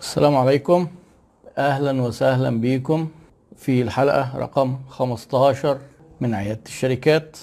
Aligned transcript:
السلام 0.00 0.36
عليكم. 0.36 0.86
أهلا 1.58 2.02
وسهلا 2.02 2.60
بكم 2.60 3.08
في 3.56 3.82
الحلقة 3.82 4.32
رقم 4.38 4.76
15 4.88 5.78
من 6.20 6.34
عيادة 6.34 6.60
الشركات. 6.66 7.36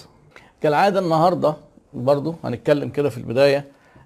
كالعادة 0.60 1.00
النهارده 1.00 1.54
برضو 1.94 2.34
هنتكلم 2.44 2.88
كده 2.88 3.08
في 3.08 3.18
البداية 3.18 3.64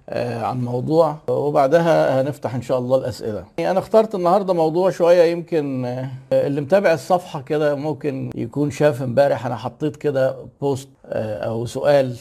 آه، 0.09 0.43
عن 0.45 0.65
موضوع 0.65 1.17
وبعدها 1.29 2.21
هنفتح 2.21 2.55
إن 2.55 2.63
شاء 2.63 2.79
الله 2.79 2.99
الأسئلة. 2.99 3.45
أنا 3.59 3.79
اخترت 3.79 4.15
النهارده 4.15 4.55
موضوع 4.55 4.91
شوية 4.91 5.23
يمكن 5.23 5.85
آه، 5.85 6.09
اللي 6.33 6.61
متابع 6.61 6.93
الصفحة 6.93 7.41
كده 7.41 7.75
ممكن 7.75 8.31
يكون 8.35 8.71
شاف 8.71 9.03
امبارح 9.03 9.47
أنا 9.47 9.57
حطيت 9.57 9.97
كده 9.97 10.37
بوست 10.61 10.89
آه، 11.07 11.45
أو 11.45 11.67
سؤال 11.67 12.17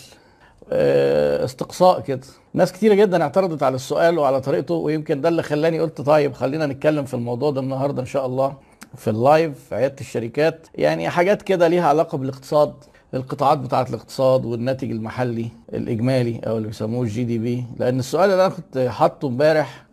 استقصاء 0.71 1.99
كده. 2.01 2.21
ناس 2.54 2.71
كتيرة 2.71 2.93
جدا 2.93 3.23
اعترضت 3.23 3.63
على 3.63 3.75
السؤال 3.75 4.19
وعلى 4.19 4.41
طريقته 4.41 4.73
ويمكن 4.73 5.21
ده 5.21 5.29
اللي 5.29 5.43
خلاني 5.43 5.79
قلت 5.79 6.01
طيب 6.01 6.33
خلينا 6.33 6.65
نتكلم 6.65 7.05
في 7.05 7.13
الموضوع 7.13 7.51
ده 7.51 7.61
النهارده 7.61 8.01
إن 8.01 8.05
شاء 8.05 8.25
الله 8.25 8.54
في 8.96 9.10
ال 9.10 9.19
live 9.19 9.60
في 9.69 9.75
عيادة 9.75 9.96
الشركات. 10.01 10.68
يعني 10.75 11.10
حاجات 11.10 11.41
كده 11.41 11.68
ليها 11.68 11.87
علاقة 11.87 12.18
بالاقتصاد 12.18 12.74
القطاعات 13.13 13.57
بتاعة 13.57 13.86
الاقتصاد 13.89 14.46
والناتج 14.46 14.91
المحلي 14.91 15.50
الإجمالي 15.74 16.39
أو 16.47 16.57
اللي 16.57 16.68
بيسموه 16.68 17.04
ال 17.04 17.24
GDP. 17.24 17.65
لأن 17.77 17.99
السؤال 17.99 18.29
اللي 18.32 18.46
أنا 18.46 18.54
كنت 18.55 18.77
حاطه 18.77 19.27
امبارح 19.27 19.86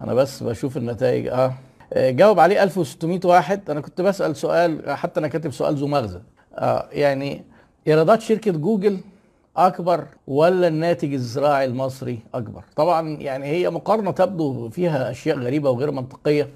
أنا 0.00 0.14
بس 0.14 0.42
بشوف 0.42 0.76
النتائج 0.76 1.26
آه 1.26 1.52
آه، 1.92 2.10
جاوب 2.10 2.40
عليه 2.40 2.62
1600 2.62 3.20
واحد. 3.24 3.70
أنا 3.70 3.80
كنت 3.80 4.00
بسأل 4.00 4.36
سؤال 4.36 4.90
حتى 4.96 5.20
أنا 5.20 5.28
كاتب 5.28 5.52
سؤال 5.52 5.74
ذو 5.74 5.86
مغزى. 5.86 6.20
آه 6.54 6.88
يعني 6.92 7.44
إيرادات 7.88 8.20
شركة 8.20 8.50
جوجل 8.50 8.98
أكبر 9.56 10.04
ولا 10.26 10.68
الناتج 10.68 11.12
الزراعي 11.12 11.64
المصري 11.64 12.18
أكبر؟ 12.34 12.64
طبعا 12.76 13.08
يعني 13.08 13.46
هي 13.46 13.70
مقارنة 13.70 14.10
تبدو 14.10 14.68
فيها 14.68 15.10
أشياء 15.10 15.38
غريبة 15.38 15.70
وغير 15.70 15.90
منطقية. 15.90 16.48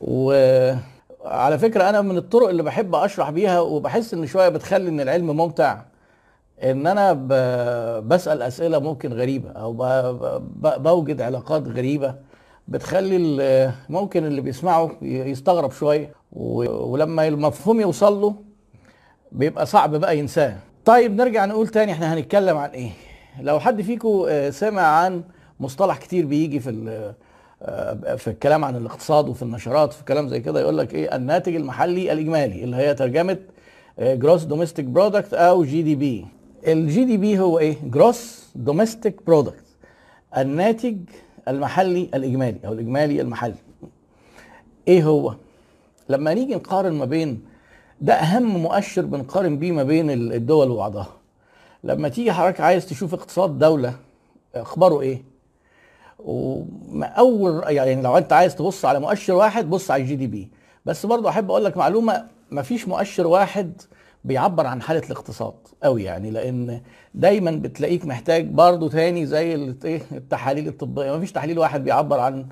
وعلى 0.00 1.58
فكرة 1.58 1.88
أنا 1.88 2.00
من 2.02 2.16
الطرق 2.16 2.48
اللي 2.48 2.62
بحب 2.62 2.94
أشرح 2.94 3.30
بيها 3.30 3.60
وبحس 3.60 4.14
إن 4.14 4.26
شوية 4.26 4.48
بتخلي 4.48 4.88
إن 4.88 5.00
العلم 5.00 5.26
ممتع 5.36 5.80
إن 6.62 6.86
أنا 6.86 7.12
بسأل 8.00 8.42
أسئلة 8.42 8.78
ممكن 8.78 9.12
غريبة 9.12 9.50
أو 9.50 9.72
بوجد 10.78 11.20
علاقات 11.20 11.68
غريبة 11.68 12.14
بتخلي 12.68 13.72
ممكن 13.88 14.26
اللي 14.26 14.40
بيسمعه 14.40 14.90
يستغرب 15.02 15.70
شوية 15.72 16.12
ولما 16.32 17.28
المفهوم 17.28 17.80
يوصل 17.80 18.20
له 18.20 18.34
بيبقى 19.32 19.66
صعب 19.66 19.94
بقى 19.96 20.18
ينساه. 20.18 20.56
طيب 20.88 21.16
نرجع 21.16 21.44
نقول 21.44 21.68
تاني 21.68 21.92
إحنا 21.92 22.14
هنتكلم 22.14 22.56
عن 22.56 22.70
إيه؟ 22.70 22.90
لو 23.40 23.60
حد 23.60 23.82
فيكم 23.82 24.24
آه، 24.28 24.50
سمع 24.50 24.82
عن 24.82 25.22
مصطلح 25.60 25.96
كتير 25.96 26.26
بيجي 26.26 26.60
في 26.60 27.14
آه، 27.62 28.16
في 28.16 28.28
الكلام 28.28 28.64
عن 28.64 28.76
الاقتصاد 28.76 29.28
وفي 29.28 29.42
النشرات 29.42 29.92
في 29.92 30.04
كلام 30.04 30.28
زي 30.28 30.40
كده 30.40 30.60
يقول 30.60 30.78
لك 30.78 30.94
إيه؟ 30.94 31.16
الناتج 31.16 31.54
المحلي 31.54 32.12
الإجمالي 32.12 32.64
اللي 32.64 32.76
هي 32.76 32.94
ترجمة 32.94 33.38
gross 33.98 34.42
domestic 34.44 34.84
product 34.84 35.34
أو 35.34 35.64
GDP 35.64 36.26
ال 36.66 37.04
GDP 37.04 37.38
هو 37.38 37.58
إيه؟ 37.58 37.76
gross 37.84 38.48
domestic 38.54 39.26
product 39.26 39.64
الناتج 40.36 40.96
المحلي 41.48 42.08
الإجمالي 42.14 42.58
أو 42.66 42.72
الإجمالي 42.72 43.20
المحلي. 43.20 43.54
إيه 44.88 45.04
هو؟ 45.04 45.34
لما 46.08 46.34
نيجي 46.34 46.54
نقارن 46.54 46.92
ما 46.92 47.04
بين 47.04 47.47
ده 48.00 48.14
أهم 48.14 48.56
مؤشر 48.62 49.02
بنقارن 49.04 49.58
بيه 49.58 49.72
ما 49.72 49.82
بين 49.82 50.10
ال- 50.10 50.32
الدول 50.32 50.70
وبعضها. 50.70 51.08
لما 51.84 52.08
تيجي 52.08 52.32
حضرتك 52.32 52.60
عايز 52.60 52.86
تشوف 52.86 53.14
اقتصاد 53.14 53.58
دولة 53.58 53.94
أخباره 54.54 55.00
إيه؟ 55.00 55.22
واول 56.18 57.62
يعني 57.66 58.02
لو 58.02 58.18
أنت 58.18 58.32
عايز 58.32 58.56
تبص 58.56 58.84
على 58.84 59.00
مؤشر 59.00 59.32
واحد 59.34 59.70
بص 59.70 59.90
على 59.90 60.02
الجي 60.02 60.16
دي 60.16 60.26
بي 60.26 60.48
بس 60.86 61.06
برضه 61.06 61.28
أحب 61.28 61.50
أقول 61.50 61.64
لك 61.64 61.76
معلومة 61.76 62.26
مفيش 62.50 62.88
مؤشر 62.88 63.26
واحد 63.26 63.82
بيعبر 64.24 64.66
عن 64.66 64.82
حالة 64.82 65.02
الاقتصاد 65.06 65.54
قوي 65.82 66.04
يعني 66.04 66.30
لأن 66.30 66.80
دايما 67.14 67.50
بتلاقيك 67.50 68.06
محتاج 68.06 68.46
برضه 68.46 68.88
تاني 68.88 69.26
زي 69.26 69.54
إيه 69.84 70.02
التحاليل 70.12 70.68
الطبية. 70.68 71.16
مفيش 71.16 71.32
تحليل 71.32 71.58
واحد 71.58 71.84
بيعبر 71.84 72.20
عن 72.20 72.46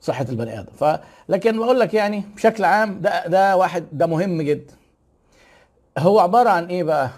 صحة 0.00 0.26
البني 0.28 0.60
آدم. 0.60 0.72
ف 0.78 0.84
لكن 1.28 1.58
بقول 1.58 1.80
لك 1.80 1.94
يعني 1.94 2.22
بشكل 2.36 2.64
عام 2.64 3.00
ده 3.00 3.26
ده 3.26 3.56
واحد 3.56 3.84
ده 3.92 4.06
مهم 4.06 4.42
جدا. 4.42 4.74
هو 5.98 6.18
عبارة 6.18 6.50
عن 6.50 6.66
إيه 6.66 6.84
بقى؟ 6.84 7.10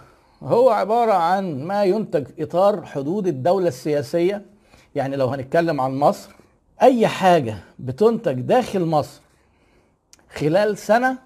هو 0.43 0.71
عبارة 0.71 1.13
عن 1.13 1.65
ما 1.65 1.85
ينتج 1.85 2.27
إطار 2.39 2.85
حدود 2.87 3.27
الدولة 3.27 3.69
السياسية. 3.69 4.43
يعني 4.95 5.17
لو 5.17 5.27
هنتكلم 5.29 5.81
عن 5.81 5.95
مصر 5.95 6.31
أي 6.83 7.07
حاجة 7.07 7.57
بتنتج 7.79 8.41
داخل 8.41 8.85
مصر 8.85 9.21
خلال 10.35 10.79
سنة 10.79 11.19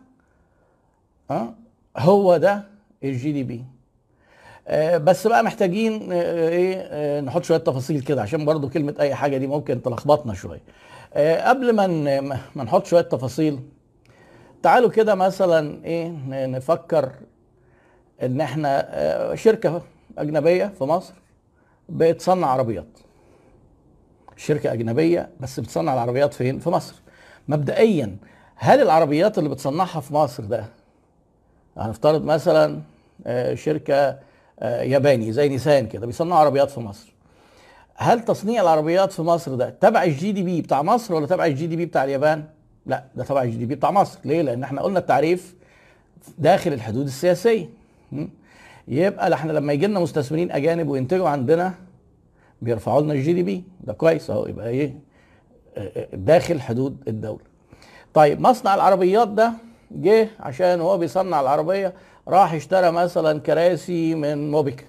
آه 1.31 1.55
هو 1.97 2.37
ده 2.37 2.65
الجي 3.05 3.33
دي 3.33 3.43
بي. 3.43 3.65
آه، 4.69 4.99
بس 4.99 5.27
بقى 5.27 5.45
محتاجين 5.45 6.13
آه، 6.13 6.49
إيه 6.49 6.75
آه، 6.77 7.21
نحط 7.21 7.45
شوية 7.45 7.59
تفاصيل 7.59 8.01
كده 8.01 8.23
عشان 8.23 8.45
برضو 8.45 8.69
كلمة 8.69 8.95
أي 9.01 9.15
حاجة 9.15 9.37
دي 9.37 9.47
ممكن 9.47 9.83
تلخبطنا 9.83 10.35
شوية. 10.35 10.61
قبل 11.49 11.73
ما 11.73 11.87
ما 12.55 12.65
نحط 12.65 12.87
شوية 12.87 13.03
تفاصيل 13.03 13.61
تعالوا 14.63 14.91
كده 14.91 15.15
مثلا 15.15 15.85
إيه 15.85 16.09
نفكر 16.47 17.13
إن 18.23 18.41
إحنا 18.41 18.87
آه، 18.91 19.35
شركة 19.35 19.83
أجنبية 20.19 20.73
في 20.79 20.85
مصر 20.85 21.15
بتصنع 21.89 22.47
عربيات. 22.47 22.99
شركة 24.37 24.73
أجنبية 24.73 25.29
بس 25.41 25.61
بتصنع 25.61 25.95
العربيات 25.95 26.35
فين؟ 26.35 26.59
في 26.59 26.71
مصر. 26.71 26.95
مبدئيا 27.49 28.17
هل 28.57 28.83
العربيات 28.83 29.39
اللي 29.39 29.49
بتصنعها 29.49 30.01
في 30.01 30.15
مصر 30.15 30.45
ده 30.45 30.65
هنفترض 31.77 32.25
مثلا 32.25 32.81
آه، 33.27 33.55
شركة 33.55 34.19
آه، 34.61 34.83
ياباني 34.83 35.33
زي 35.33 35.49
نيسان 35.49 35.87
كده 35.87 36.07
بيصنعوا 36.07 36.41
عربيات 36.41 36.71
في 36.71 36.81
مصر. 36.81 37.13
هل 37.95 38.25
تصنيع 38.25 38.63
العربيات 38.63 39.13
في 39.13 39.23
مصر 39.23 39.55
ده 39.55 39.71
تبع 39.71 40.03
ال 40.03 40.33
GDP 40.33 40.61
بتاع 40.63 40.83
مصر 40.83 41.15
ولا 41.15 41.27
تبع 41.27 41.47
ال 41.47 41.67
GDP 41.67 41.87
بتاع 41.87 42.05
اليابان؟ 42.05 42.45
لا 42.87 43.05
ده 43.15 43.25
تبع 43.25 43.43
ال 43.43 43.57
GDP 43.57 43.75
بتاع 43.75 43.91
مصر. 43.91 44.19
ليه؟ 44.25 44.43
لأن 44.43 44.63
إحنا 44.63 44.83
قلنا 44.83 44.99
التعريف 44.99 45.55
داخل 46.39 46.73
الحدود 46.73 47.07
السياسية? 47.07 47.78
يبقى 48.89 49.35
إحنا 49.35 49.53
لما 49.53 49.73
يجي 49.73 49.87
لنا 49.87 50.01
مستثمرين 50.01 50.53
أجانب 50.53 50.89
وينتجوا 50.89 51.29
عندنا 51.29 51.75
بيرفعوا 52.63 53.01
لنا 53.03 53.13
ال 53.13 53.33
GDP. 53.33 53.65
ده 53.81 53.93
كويس 53.93 54.31
أهو 54.31 54.47
يبقى 54.47 54.69
إيه؟ 54.69 54.95
آه، 55.77 55.93
آه، 55.97 56.09
داخل 56.17 56.61
حدود 56.61 56.97
الدولة. 57.09 57.41
طيب 58.15 58.41
مصنع 58.41 58.75
العربيات 58.75 59.29
ده 59.29 59.53
جه 59.91 60.29
عشان 60.41 60.81
هو 60.81 60.99
بيصنع 60.99 61.41
العربية 61.41 61.95
راح 62.29 62.53
اشترى 62.55 62.91
مثلا 62.91 63.41
كراسي 63.41 64.15
من 64.15 64.51
موبيكا 64.51 64.87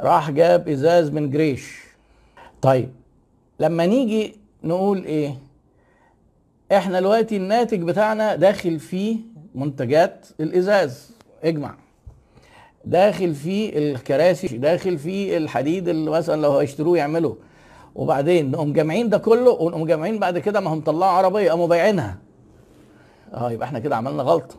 راح 0.00 0.30
جاب 0.30 0.68
إزاز 0.68 1.10
من 1.10 1.30
جريش. 1.30 1.82
طيب 2.62 2.90
لما 3.60 3.86
نيجي 3.86 4.36
نقول 4.64 5.04
إيه؟ 5.04 5.34
إحنا 6.72 7.00
دلوقتي 7.00 7.36
الناتج 7.36 7.82
بتاعنا 7.82 8.36
داخل 8.36 8.78
فيه 8.80 9.16
منتجات 9.54 10.26
الإزاز. 10.40 11.11
اجمع. 11.44 11.74
داخل 12.84 13.34
فيه 13.34 13.78
الكراسي 13.78 14.58
داخل 14.58 14.98
فيه 14.98 15.36
الحديد 15.36 15.88
اللي 15.88 16.10
مثلا 16.10 16.42
لو 16.42 16.58
هيشتروه 16.58 16.98
يعملوا. 16.98 17.34
وبعدين 17.94 18.50
نقوم 18.50 18.72
جامعين 18.72 19.08
ده 19.08 19.18
كله 19.18 19.50
ونقوم 19.50 19.86
جامعين 19.86 20.18
بعد 20.18 20.38
كده 20.38 20.60
ما 20.60 20.70
هم 20.72 20.80
طلعوا 20.80 21.12
عربية 21.12 21.50
قاموا 21.50 21.66
بايعينها. 21.66 22.18
آه 23.34 23.52
يبقى 23.52 23.66
إحنا 23.68 23.78
كده 23.78 23.96
عملنا 23.96 24.22
غلطة. 24.22 24.54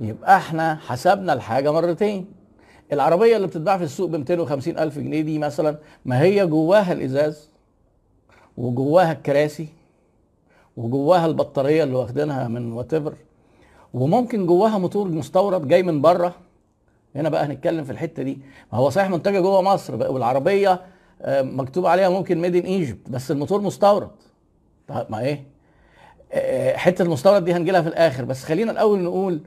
يبقى 0.00 0.36
إحنا 0.36 0.74
حسبنا 0.74 1.32
الحاجة 1.32 1.72
مرتين. 1.72 2.26
العربية 2.92 3.36
اللي 3.36 3.46
بتتباع 3.46 3.78
في 3.78 3.84
السوق 3.84 4.08
ب 4.10 4.16
250 4.16 4.78
ألف 4.78 4.98
جنيه 4.98 5.20
دي 5.20 5.38
مثلا 5.38 5.78
ما 6.04 6.22
هي 6.22 6.46
جواها 6.46 6.92
الإزاز 6.92 7.50
وجواها 8.56 9.12
الكراسي 9.12 9.68
وجواها 10.76 11.26
البطارية 11.26 11.84
اللي 11.84 11.94
واخدينها 11.96 12.48
من 12.48 12.72
وات 12.72 12.94
وممكن 13.96 14.46
جواها 14.46 14.78
موتور 14.78 15.08
مستورد 15.08 15.68
جاي 15.68 15.82
من 15.82 16.00
بره. 16.02 16.34
هنا 17.14 17.28
بقى 17.28 17.44
هنتكلم 17.46 17.84
في 17.84 17.92
الحتة 17.92 18.22
دي. 18.22 18.38
ما 18.72 18.78
هو 18.78 18.90
صحيح 18.90 19.10
منتجه 19.10 19.40
جوه 19.40 19.62
مصر 19.62 19.96
بقى 19.96 20.12
والعربية 20.12 20.80
آه، 21.22 21.42
مكتوب 21.42 21.86
عليها 21.86 22.08
ممكن 22.08 22.40
made 22.40 22.56
in 22.56 22.62
Egypt 22.62 23.10
بس 23.10 23.30
الموتور 23.30 23.60
مستورد. 23.60 24.10
طيب 24.88 25.06
ما 25.10 25.20
إيه؟ 25.20 25.44
آه، 26.32 26.76
حتة 26.76 27.02
المستورد 27.02 27.44
دي 27.44 27.52
هنجيلها 27.52 27.82
في 27.82 27.88
الآخر. 27.88 28.24
بس 28.24 28.44
خلينا 28.44 28.72
الأول 28.72 28.98
نقول 29.02 29.40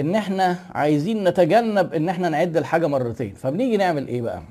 إن 0.00 0.14
إحنا 0.14 0.58
عايزين 0.70 1.28
نتجنب 1.28 1.94
إن 1.94 2.08
إحنا 2.08 2.28
نعد 2.28 2.56
الحاجة 2.56 2.86
مرتين. 2.86 3.34
فبنيجي 3.34 3.76
نعمل 3.76 4.08
إيه 4.08 4.22
بقى؟ 4.22 4.42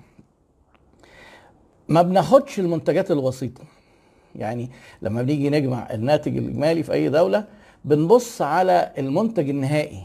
ما 1.87 2.01
بناخدش 2.01 2.59
المنتجات 2.59 3.11
الوسيطة. 3.11 3.61
يعني 4.35 4.69
لما 5.01 5.21
بنيجي 5.21 5.49
نجمع 5.49 5.93
الناتج 5.93 6.37
الاجمالي 6.37 6.83
في 6.83 6.93
أي 6.93 7.09
دولة 7.09 7.45
بنبص 7.85 8.41
على 8.41 8.91
المنتج 8.97 9.49
النهائي. 9.49 10.03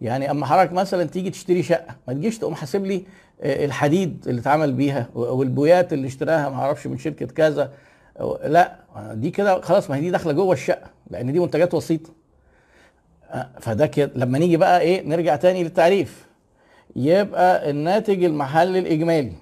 يعني 0.00 0.30
أما 0.30 0.46
حضرتك 0.46 0.72
مثلا 0.72 1.04
تيجي 1.04 1.30
تشتري 1.30 1.62
شقة 1.62 1.96
ما 2.08 2.14
تجيش 2.14 2.38
تقوم 2.38 2.54
حاسب 2.54 2.84
لي 2.84 3.04
آه، 3.42 3.64
الحديد 3.64 4.24
اللي 4.28 4.40
اتعمل 4.40 4.72
بيها 4.72 5.08
والبويات 5.14 5.92
اللي 5.92 6.06
اشتراها 6.06 6.48
ما 6.48 6.56
أعرفش 6.56 6.86
من 6.86 6.98
شركة 6.98 7.26
كذا. 7.26 7.72
لا 8.44 8.76
دي 9.12 9.30
كده 9.30 9.60
خلاص 9.60 9.90
ما 9.90 9.96
هي 9.96 10.00
دي 10.00 10.10
داخلة 10.10 10.32
جوه 10.32 10.52
الشقة 10.52 10.90
لأن 11.10 11.32
دي 11.32 11.40
منتجات 11.40 11.74
وسيطة. 11.74 12.10
آه، 13.30 13.48
فده 13.60 13.86
كده 13.86 14.10
لما 14.14 14.38
نيجي 14.38 14.56
بقى 14.56 14.80
إيه 14.80 15.02
نرجع 15.08 15.36
تاني 15.36 15.62
للتعريف. 15.64 16.26
يبقى 16.96 17.70
الناتج 17.70 18.24
المحلي 18.24 18.78
الإجمالي 18.78 19.32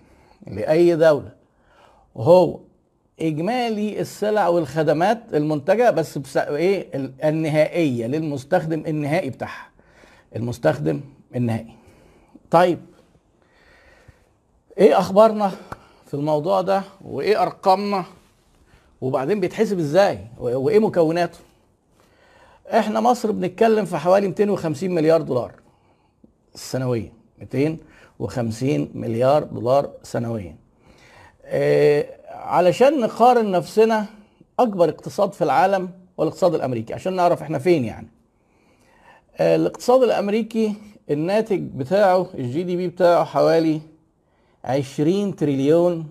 لأي 0.47 0.97
دولة 0.97 1.33
وهو 2.15 2.61
إجمالي 3.21 4.01
السلع 4.01 4.49
والخدمات 4.49 5.23
المنتجة 5.35 5.91
بس 5.91 6.19
بس 6.19 6.37
إيه؟ 6.37 6.87
النهائية 7.25 8.07
للمستخدم 8.07 8.83
النهائي 8.87 9.31
بتاعها. 9.31 9.69
المستخدم 10.37 11.01
النهائي. 11.37 11.75
طيب 12.51 12.79
إيه 14.79 14.99
أخبارنا 14.99 15.53
في 16.07 16.15
الموضوع 16.15 16.61
ده؟ 16.61 16.83
وإيه 17.05 17.43
أرقامنا؟ 17.43 18.05
وبعدين 19.01 19.41
بيتحسب 19.41 19.79
إزاي؟ 19.79 20.19
وإيه 20.39 20.79
مكوناته؟ 20.79 21.39
إحنا 22.67 23.01
مصر 23.01 23.31
بنتكلم 23.31 23.85
في 23.85 23.97
حوالي 23.97 24.29
250 24.29 24.91
مليار 24.91 25.23
دولار 25.23 25.53
سنويا. 26.55 27.13
250 27.39 28.91
مليار 28.95 29.43
دولار 29.43 29.91
سنويا. 30.03 30.57
آه 31.45 32.05
علشان 32.33 33.01
نقارن 33.01 33.51
نفسنا 33.51 34.07
أكبر 34.59 34.89
اقتصاد 34.89 35.33
في 35.33 35.45
العالم 35.45 35.91
هو 36.21 36.23
الاقتصاد 36.23 36.55
الأمريكي 36.55 36.95
عشان 36.95 37.17
نعرف 37.17 37.43
إحنا 37.43 37.59
فين 37.59 37.85
يعني. 37.85 38.09
آه 39.37 39.57
الاقتصاد 39.57 40.03
الأمريكي 40.03 40.75
الناتج 41.11 41.61
بتاعه 41.61 42.27
ال 42.35 42.63
GDP 42.63 42.89
بتاعه 42.89 43.25
حوالي 43.25 43.81
20 44.65 45.37
تريليون 45.37 46.09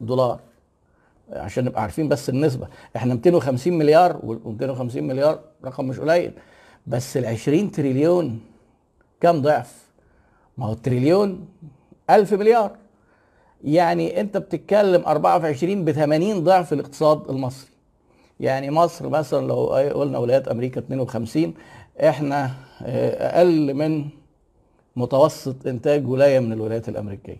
دولار. 0.00 0.40
عشان 1.32 1.64
نبقى 1.64 1.82
عارفين 1.82 2.08
بس 2.08 2.28
النسبة. 2.28 2.68
إحنا 2.96 3.14
250 3.14 3.72
مليار 3.72 4.18
و250 4.18 4.96
مليار 4.96 5.40
رقم 5.64 5.84
مش 5.84 6.00
قليل. 6.00 6.32
بس 6.86 7.16
ال 7.16 7.26
20 7.26 7.70
تريليون 7.70 8.40
كم 9.20 9.42
ضعف؟ 9.42 9.84
ما 10.58 10.66
هو 10.66 10.72
التريليون 10.72 11.48
1000 12.10 12.32
مليار. 12.32 12.76
يعني 13.64 14.20
انت 14.20 14.36
بتتكلم 14.36 15.02
4 15.06 15.40
في 15.40 15.46
20 15.46 15.84
ب 15.84 15.90
80 15.90 16.44
ضعف 16.44 16.72
الاقتصاد 16.72 17.30
المصري. 17.30 17.68
يعني 18.40 18.70
مصر 18.70 19.08
مثلا 19.08 19.46
لو 19.46 19.66
قلنا 19.94 20.18
ولايات 20.18 20.48
أمريكا 20.48 20.80
52 20.80 21.54
إحنا 22.00 22.50
أقل 22.80 23.74
من 23.74 24.04
متوسط 24.96 25.66
إنتاج 25.66 26.08
ولاية 26.08 26.40
من 26.40 26.52
الولايات 26.52 26.88
الأمريكية. 26.88 27.36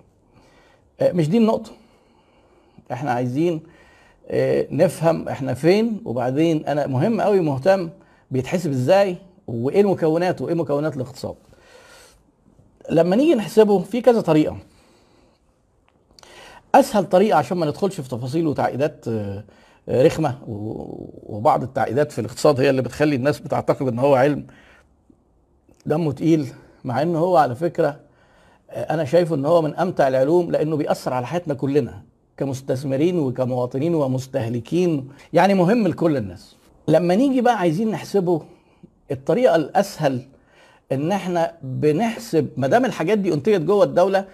مش 1.02 1.28
دي 1.28 1.38
النقطة. 1.38 1.70
إحنا 2.92 3.10
عايزين 3.10 3.62
نفهم 4.70 5.28
إحنا 5.28 5.54
فين 5.54 6.00
وبعدين 6.04 6.66
أنا 6.66 6.86
مهم 6.86 7.20
قوي 7.20 7.40
مهتم 7.40 7.90
بيتحسب 8.30 8.70
إزاي 8.70 9.16
وإيه 9.46 9.80
المكونات 9.80 10.40
وإيه 10.40 10.54
مكونات 10.54 10.96
الاقتصاد. 10.96 11.34
لما 12.90 13.16
نيجي 13.16 13.34
نحسبه 13.34 13.78
في 13.78 14.00
كذا 14.00 14.20
طريقة. 14.20 14.56
أسهل 16.74 17.04
طريقة 17.04 17.38
عشان 17.38 17.56
ما 17.58 17.66
ندخلش 17.66 18.00
في 18.00 18.08
تفاصيل 18.08 18.46
وتعقيدات 18.46 19.04
رخمة 19.88 20.38
وبعض 21.26 21.62
التعقيدات 21.62 22.12
في 22.12 22.20
الاقتصاد 22.20 22.60
هي 22.60 22.70
اللي 22.70 22.82
بتخلي 22.82 23.16
الناس 23.16 23.40
بتعتقد 23.40 23.88
إن 23.88 23.98
هو 23.98 24.14
علم. 24.14 24.46
دمه 25.86 26.12
تقيل 26.12 26.46
مع 26.84 27.02
انه 27.02 27.18
هو 27.18 27.36
على 27.36 27.54
فكرة 27.54 28.00
أنا 28.70 29.04
شايفه 29.04 29.34
إن 29.34 29.44
هو 29.46 29.62
من 29.62 29.74
أمتع 29.74 30.08
العلوم 30.08 30.50
لأنه 30.50 30.76
بيأثر 30.76 31.12
على 31.12 31.26
حياتنا 31.26 31.54
كلنا 31.54 32.02
كمستثمرين 32.36 33.18
وكمواطنين 33.18 33.94
ومستهلكين. 33.94 35.08
يعني 35.32 35.54
مهم 35.54 35.88
لكل 35.88 36.16
الناس. 36.16 36.56
لما 36.88 37.14
نيجي 37.14 37.40
بقى 37.40 37.58
عايزين 37.58 37.90
نحسبه 37.90 38.42
الطريقة 39.10 39.56
الأسهل 39.56 40.22
إن 40.92 41.12
إحنا 41.12 41.52
بنحسب 41.62 42.48
ما 42.56 42.66
دام 42.66 42.84
الحاجات 42.84 43.18
دي 43.18 43.34
أنتجت 43.34 43.60
جوه 43.60 43.84
الدولة 43.84 44.24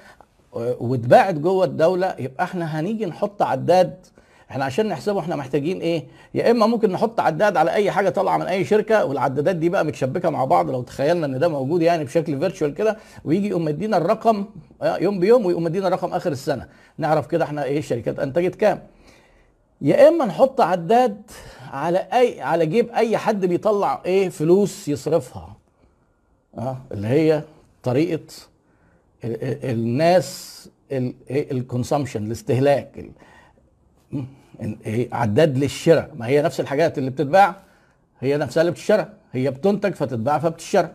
واتباعت 0.52 1.34
جوه 1.34 1.64
الدولة 1.64 2.14
يبقى 2.18 2.44
إحنا 2.44 2.80
هنيجي 2.80 3.06
نحط 3.06 3.42
عداد. 3.42 4.06
إحنا 4.50 4.64
عشان 4.64 4.88
نحسبه 4.88 5.20
إحنا 5.20 5.36
محتاجين 5.36 5.80
إيه؟ 5.80 6.04
يا 6.34 6.50
اما 6.50 6.66
ممكن 6.66 6.92
نحط 6.92 7.20
عداد 7.20 7.56
على 7.56 7.70
اي 7.72 7.90
حاجة 7.90 8.08
طالعة 8.08 8.38
من 8.38 8.46
اي 8.46 8.64
شركة 8.64 9.04
والعدادات 9.04 9.56
دي 9.56 9.68
بقى 9.68 9.84
متشبكة 9.84 10.30
مع 10.30 10.44
بعض 10.44 10.70
لو 10.70 10.82
تخيلنا 10.82 11.26
ان 11.26 11.38
ده 11.38 11.48
موجود 11.48 11.82
يعني 11.82 12.04
بشكل 12.04 12.38
virtual 12.38 12.74
كده 12.74 12.96
ويجي 13.24 13.48
يقوم 13.48 13.64
مدينا 13.64 13.96
الرقم 13.96 14.44
يوم 14.82 15.20
بيوم 15.20 15.46
ويقوم 15.46 15.64
مدينا 15.64 15.88
الرقم 15.88 16.12
آخر 16.12 16.32
السنة. 16.32 16.66
نعرف 16.98 17.26
كده 17.26 17.44
إحنا 17.44 17.64
إيه 17.64 17.78
الشركات 17.78 18.18
انتجت 18.18 18.54
كام. 18.54 18.82
يا 19.80 20.08
اما 20.08 20.24
نحط 20.24 20.60
عداد 20.60 21.22
على 21.72 21.98
اي 22.12 22.40
على 22.40 22.66
جيب 22.66 22.90
اي 22.90 23.16
حد 23.16 23.46
بيطلع 23.46 24.02
إيه 24.06 24.28
فلوس 24.28 24.88
يصرفها. 24.88 25.56
آه 26.58 26.76
اللي 26.92 27.08
هي 27.08 27.42
طريقة 27.82 28.22
الناس 29.24 30.68
ال 31.30 31.38
consumption 31.38 32.26
الاستهلاك 32.26 33.04
عداد 35.12 35.58
للشراء. 35.58 36.10
ما 36.16 36.26
هي 36.26 36.42
نفس 36.42 36.60
الحاجات 36.60 36.98
اللي 36.98 37.10
بتتباع 37.10 37.56
هي 38.20 38.36
نفسها 38.36 38.60
اللي 38.60 38.72
بتشترى. 38.72 39.08
هي 39.32 39.50
بتنتج 39.50 39.94
فتتباع 39.94 40.38
فبتشترى. 40.38 40.88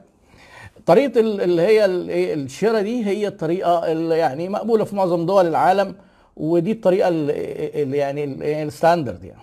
طريقة 0.86 1.20
اللي 1.20 1.62
هي 1.62 1.86
الشراء 2.34 2.82
دي 2.82 3.06
هي 3.06 3.28
الطريقة 3.28 3.92
اللي 3.92 4.18
يعني 4.18 4.50
مقبولة 4.50 4.84
في 4.84 4.96
معظم 4.96 5.26
دول 5.26 5.48
العالم 5.48 5.96
ودي 6.38 6.72
الطريقة 6.72 7.08
اللي 7.10 7.98
يعني 7.98 8.64
ال 8.64 8.70
standard 8.70 9.24
يعني. 9.24 9.42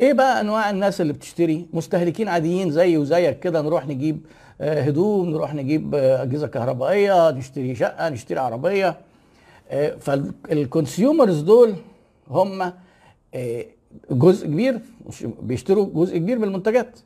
إيه 0.00 0.12
بقى 0.12 0.40
أنواع 0.40 0.70
الناس 0.70 1.00
اللي 1.00 1.12
بتشتري؟ 1.12 1.66
مستهلكين 1.72 2.28
عاديين 2.28 2.70
زيي 2.70 2.96
وزيك 2.96 3.40
كده 3.40 3.62
نروح 3.62 3.86
نجيب 3.86 4.26
هدوم 4.60 5.30
نروح 5.30 5.54
نجيب 5.54 5.94
أجهزة 5.94 6.46
كهربائية 6.46 7.30
نشتري 7.30 7.74
شقة 7.74 8.08
نشتري 8.08 8.38
عربية. 8.38 8.96
فال 10.00 10.25
consumers 10.25 11.40
دول 11.40 11.74
هم 12.30 12.72
جزء 14.10 14.46
كبير 14.46 14.80
بيشتروا 15.42 15.86
جزء 15.94 16.18
كبير 16.18 16.38
من 16.38 16.44
المنتجات. 16.44 16.98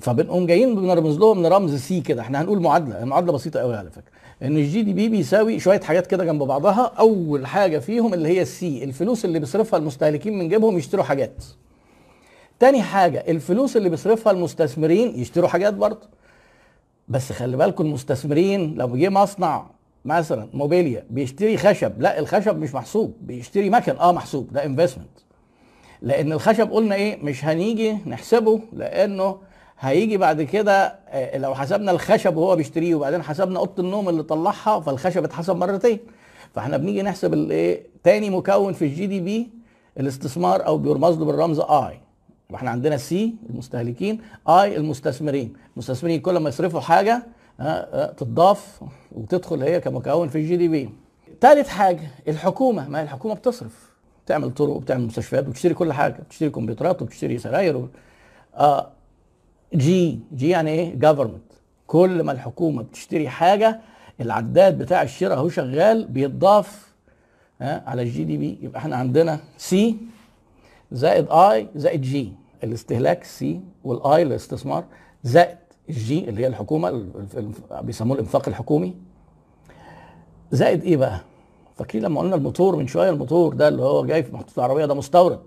فبنقوم 0.00 0.46
جايين 0.46 0.74
بنرمز 0.74 1.18
لهم 1.18 1.46
رمز 1.46 1.74
C 1.74 2.00
كده. 2.00 2.22
إحنا 2.22 2.42
هنقول 2.42 2.62
معادلة. 2.62 3.02
المعادلة 3.02 3.32
بسيطة 3.32 3.60
قوي 3.60 3.76
على 3.76 3.90
فكرة. 3.90 4.12
إن 4.42 4.56
ال 4.56 4.82
GDP 4.82 5.08
بيساوي 5.08 5.60
شوية 5.60 5.80
حاجات 5.80 6.06
كده 6.06 6.24
جنب 6.24 6.42
بعضها. 6.42 6.92
أول 6.98 7.46
حاجة 7.46 7.78
فيهم 7.78 8.14
اللي 8.14 8.28
هي 8.28 8.42
ال 8.42 8.63
C 8.63 8.84
الفلوس 8.84 9.24
اللي 9.24 9.38
بيصرفها 9.38 9.78
المستهلكين 9.78 10.38
من 10.38 10.48
جيبهم 10.48 10.78
يشتروا 10.78 11.04
حاجات. 11.04 11.44
تاني 12.58 12.82
حاجة 12.82 13.24
الفلوس 13.28 13.76
اللي 13.76 13.88
بيصرفها 13.88 14.32
المستثمرين 14.32 15.20
يشتروا 15.20 15.48
حاجات 15.48 15.74
برضه. 15.74 16.08
بس 17.12 17.32
خلي 17.32 17.56
بالكم 17.56 17.84
المستثمرين 17.86 18.74
لو 18.74 18.96
جه 18.96 19.08
مصنع 19.08 19.66
مثلا 20.04 20.48
موبيليا 20.54 21.04
بيشتري 21.10 21.56
خشب 21.56 22.00
لا 22.02 22.18
الخشب 22.18 22.58
مش 22.58 22.74
محسوب 22.74 23.16
بيشتري 23.20 23.70
مكن 23.70 23.96
آه 23.96 24.12
محسوب 24.12 24.52
ده 24.52 24.64
investment 24.64 25.08
لأن 26.02 26.32
الخشب 26.32 26.70
قلنا 26.70 26.94
إيه؟ 26.94 27.18
مش 27.22 27.44
هنيجي 27.44 27.92
نحسبه 28.06 28.60
لأنه 28.72 29.38
هيجي 29.80 30.16
بعد 30.16 30.42
كده 30.42 30.98
لو 31.34 31.54
حسبنا 31.54 31.90
الخشب 31.90 32.36
وهو 32.36 32.56
بيشتريه 32.56 32.94
وبعدين 32.94 33.22
حسبنا 33.22 33.58
أوضة 33.58 33.82
النوم 33.82 34.08
اللي 34.08 34.22
طلعها 34.22 34.80
فالخشب 34.80 35.24
اتحسب 35.24 35.56
مرتين. 35.56 35.98
فإحنا 36.54 36.76
بنيجي 36.76 37.02
نحسب 37.02 37.34
الايه 37.34 37.86
تاني 38.04 38.30
مكون 38.30 38.72
في 38.72 38.84
ال 38.84 39.06
GDP 39.06 39.48
الاستثمار 40.00 40.66
أو 40.66 40.78
بيرمز 40.78 41.18
له 41.18 41.24
بالرمز 41.24 41.60
I 41.60 42.00
وإحنا 42.52 42.70
عندنا 42.70 42.96
C 42.96 43.34
المستهلكين 43.50 44.20
I 44.48 44.76
المستثمرين. 44.76 45.52
المستثمرين 45.72 46.20
كل 46.20 46.36
ما 46.36 46.48
يصرفوا 46.48 46.80
حاجة 46.80 47.22
تضاف 48.16 48.80
وتدخل 49.12 49.62
هي 49.62 49.80
كمكون 49.80 50.28
في 50.28 50.38
ال 50.38 50.56
GDP. 50.56 50.90
ثالث 51.40 51.68
حاجة 51.68 52.10
الحكومة. 52.28 52.88
ما 52.88 53.02
الحكومة 53.02 53.34
بتصرف. 53.34 53.92
بتعمل 54.24 54.50
طرق 54.50 54.68
وبتعمل 54.70 55.06
مستشفيات 55.06 55.46
وبتشتري 55.48 55.74
كل 55.74 55.92
حاجة. 55.92 56.12
بتشتري 56.12 56.50
كمبيوترات 56.50 57.02
وبتشتري 57.02 57.38
سراير 57.38 57.76
و... 57.76 57.88
آه 58.54 58.88
G 59.74 60.18
G 60.34 60.48
يعني 60.48 60.70
إيه؟ 60.70 60.94
government 60.94 61.42
كل 61.86 62.22
ما 62.22 62.32
الحكومة 62.32 62.82
بتشتري 62.82 63.28
حاجة 63.28 63.80
العداد 64.20 64.78
بتاع 64.78 65.02
الشراء 65.02 65.38
اهو 65.38 65.48
شغال 65.48 66.06
بيتضاف 66.06 66.92
ها 67.60 67.82
على 67.86 68.02
ال 68.02 68.24
GDP. 68.24 68.58
يبقى 68.62 68.80
إحنا 68.80 68.96
عندنا 68.96 69.40
سي 69.58 69.96
زائد 70.92 71.26
اي 71.30 71.68
زائد 71.74 72.00
جي 72.02 72.32
الاستهلاك 72.64 73.24
C 73.24 73.60
وال 73.84 74.09
I 74.09 74.22
الاستثمار 74.22 74.84
زائد 75.22 75.58
ال 75.88 76.08
G 76.08 76.28
اللي 76.28 76.42
هي 76.42 76.46
الحكومة 76.46 77.06
بيسموه 77.82 78.14
الإنفاق 78.16 78.48
الحكومي. 78.48 78.94
زائد 80.52 80.84
إيه 80.84 80.96
بقى؟ 80.96 81.20
فاكرين 81.76 82.04
لما 82.04 82.20
قلنا 82.20 82.36
الموتور 82.36 82.76
من 82.76 82.86
شوية 82.86 83.10
الموتور 83.10 83.54
ده 83.54 83.68
اللي 83.68 83.82
هو 83.82 84.06
جاي 84.06 84.22
في 84.22 84.34
محطوط 84.34 84.58
العربية 84.58 84.86
ده 84.86 84.94
مستورد. 84.94 85.40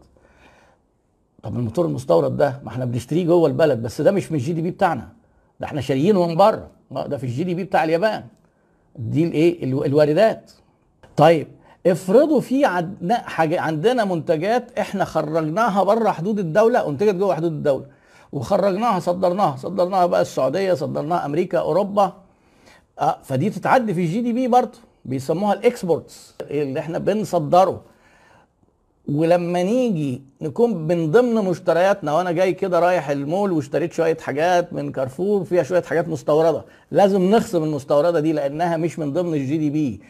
طب 1.44 1.56
الموتور 1.56 1.86
المستورد 1.86 2.38
ده 2.38 2.60
ما 2.64 2.70
إحنا 2.70 2.86
بنشتريه 2.86 3.26
جوه 3.26 3.48
البلد 3.48 3.82
بس 3.82 4.02
ده 4.02 4.12
مش 4.12 4.32
من 4.32 4.38
ال 4.38 4.54
GDP 4.54 4.72
بتاعنا. 4.72 5.10
ده 5.60 5.66
إحنا 5.68 5.82
شاريينه 5.82 6.28
من 6.28 6.36
بره. 6.36 6.70
ده 6.92 7.18
في 7.18 7.24
ال 7.24 7.44
GDP 7.44 7.64
بتاع 7.64 7.84
اليابان. 7.84 8.26
دي 8.96 9.24
الايه 9.24 9.64
الواردات. 9.64 10.52
طيب 11.18 11.48
افرضوا 11.88 12.42
في 12.42 12.66
عندنا 13.58 14.06
منتجات 14.06 14.80
إحنا 14.80 15.06
خرجناها 15.06 15.84
بره 15.84 16.10
حدود 16.12 16.40
الدولة 16.40 16.90
انتجت 16.90 17.16
جوه 17.16 17.36
حدود 17.36 17.52
الدولة 17.52 17.86
وخرجناها 18.32 19.00
صدرناها 19.00 19.56
صدرناها 19.58 20.06
بقى 20.06 20.22
السعودية 20.22 20.74
صدرناها 20.74 21.26
أمريكا 21.26 21.60
أوروبا 21.60 22.14
آه 23.00 23.18
فدي 23.24 23.50
تتعدي 23.50 23.94
في 23.94 24.02
ال 24.02 24.22
GDP 24.22 24.48
برضه 24.48 24.78
بيسموها 25.06 25.54
ال 25.54 25.64
exports 25.64 26.34
اللي 26.42 26.80
إحنا 26.80 26.98
بنصدره. 26.98 27.82
ولما 29.08 29.64
نيجي 29.64 30.22
نكون 30.42 30.74
من 30.88 31.12
ضمن 31.12 31.36
مشترياتنا 31.36 32.14
وأنا 32.14 32.32
جاي 32.32 32.54
كده 32.54 32.80
رايح 32.80 33.10
المول 33.10 33.52
واشتريت 33.52 33.94
شوية 33.94 34.18
حاجات 34.18 34.74
من 34.74 34.92
كارفور 34.92 35.44
فيها 35.44 35.64
شوية 35.64 35.82
حاجات 35.82 36.08
مستوردة 36.08 36.62
لازم 36.92 37.22
نخصم 37.36 37.64
المستوردة 37.64 38.20
دي 38.20 38.34
لأنها 38.34 38.78
مش 38.78 39.00
من 39.00 39.14
ضمن 39.14 39.34
ال 39.34 39.58
GDP 39.58 40.02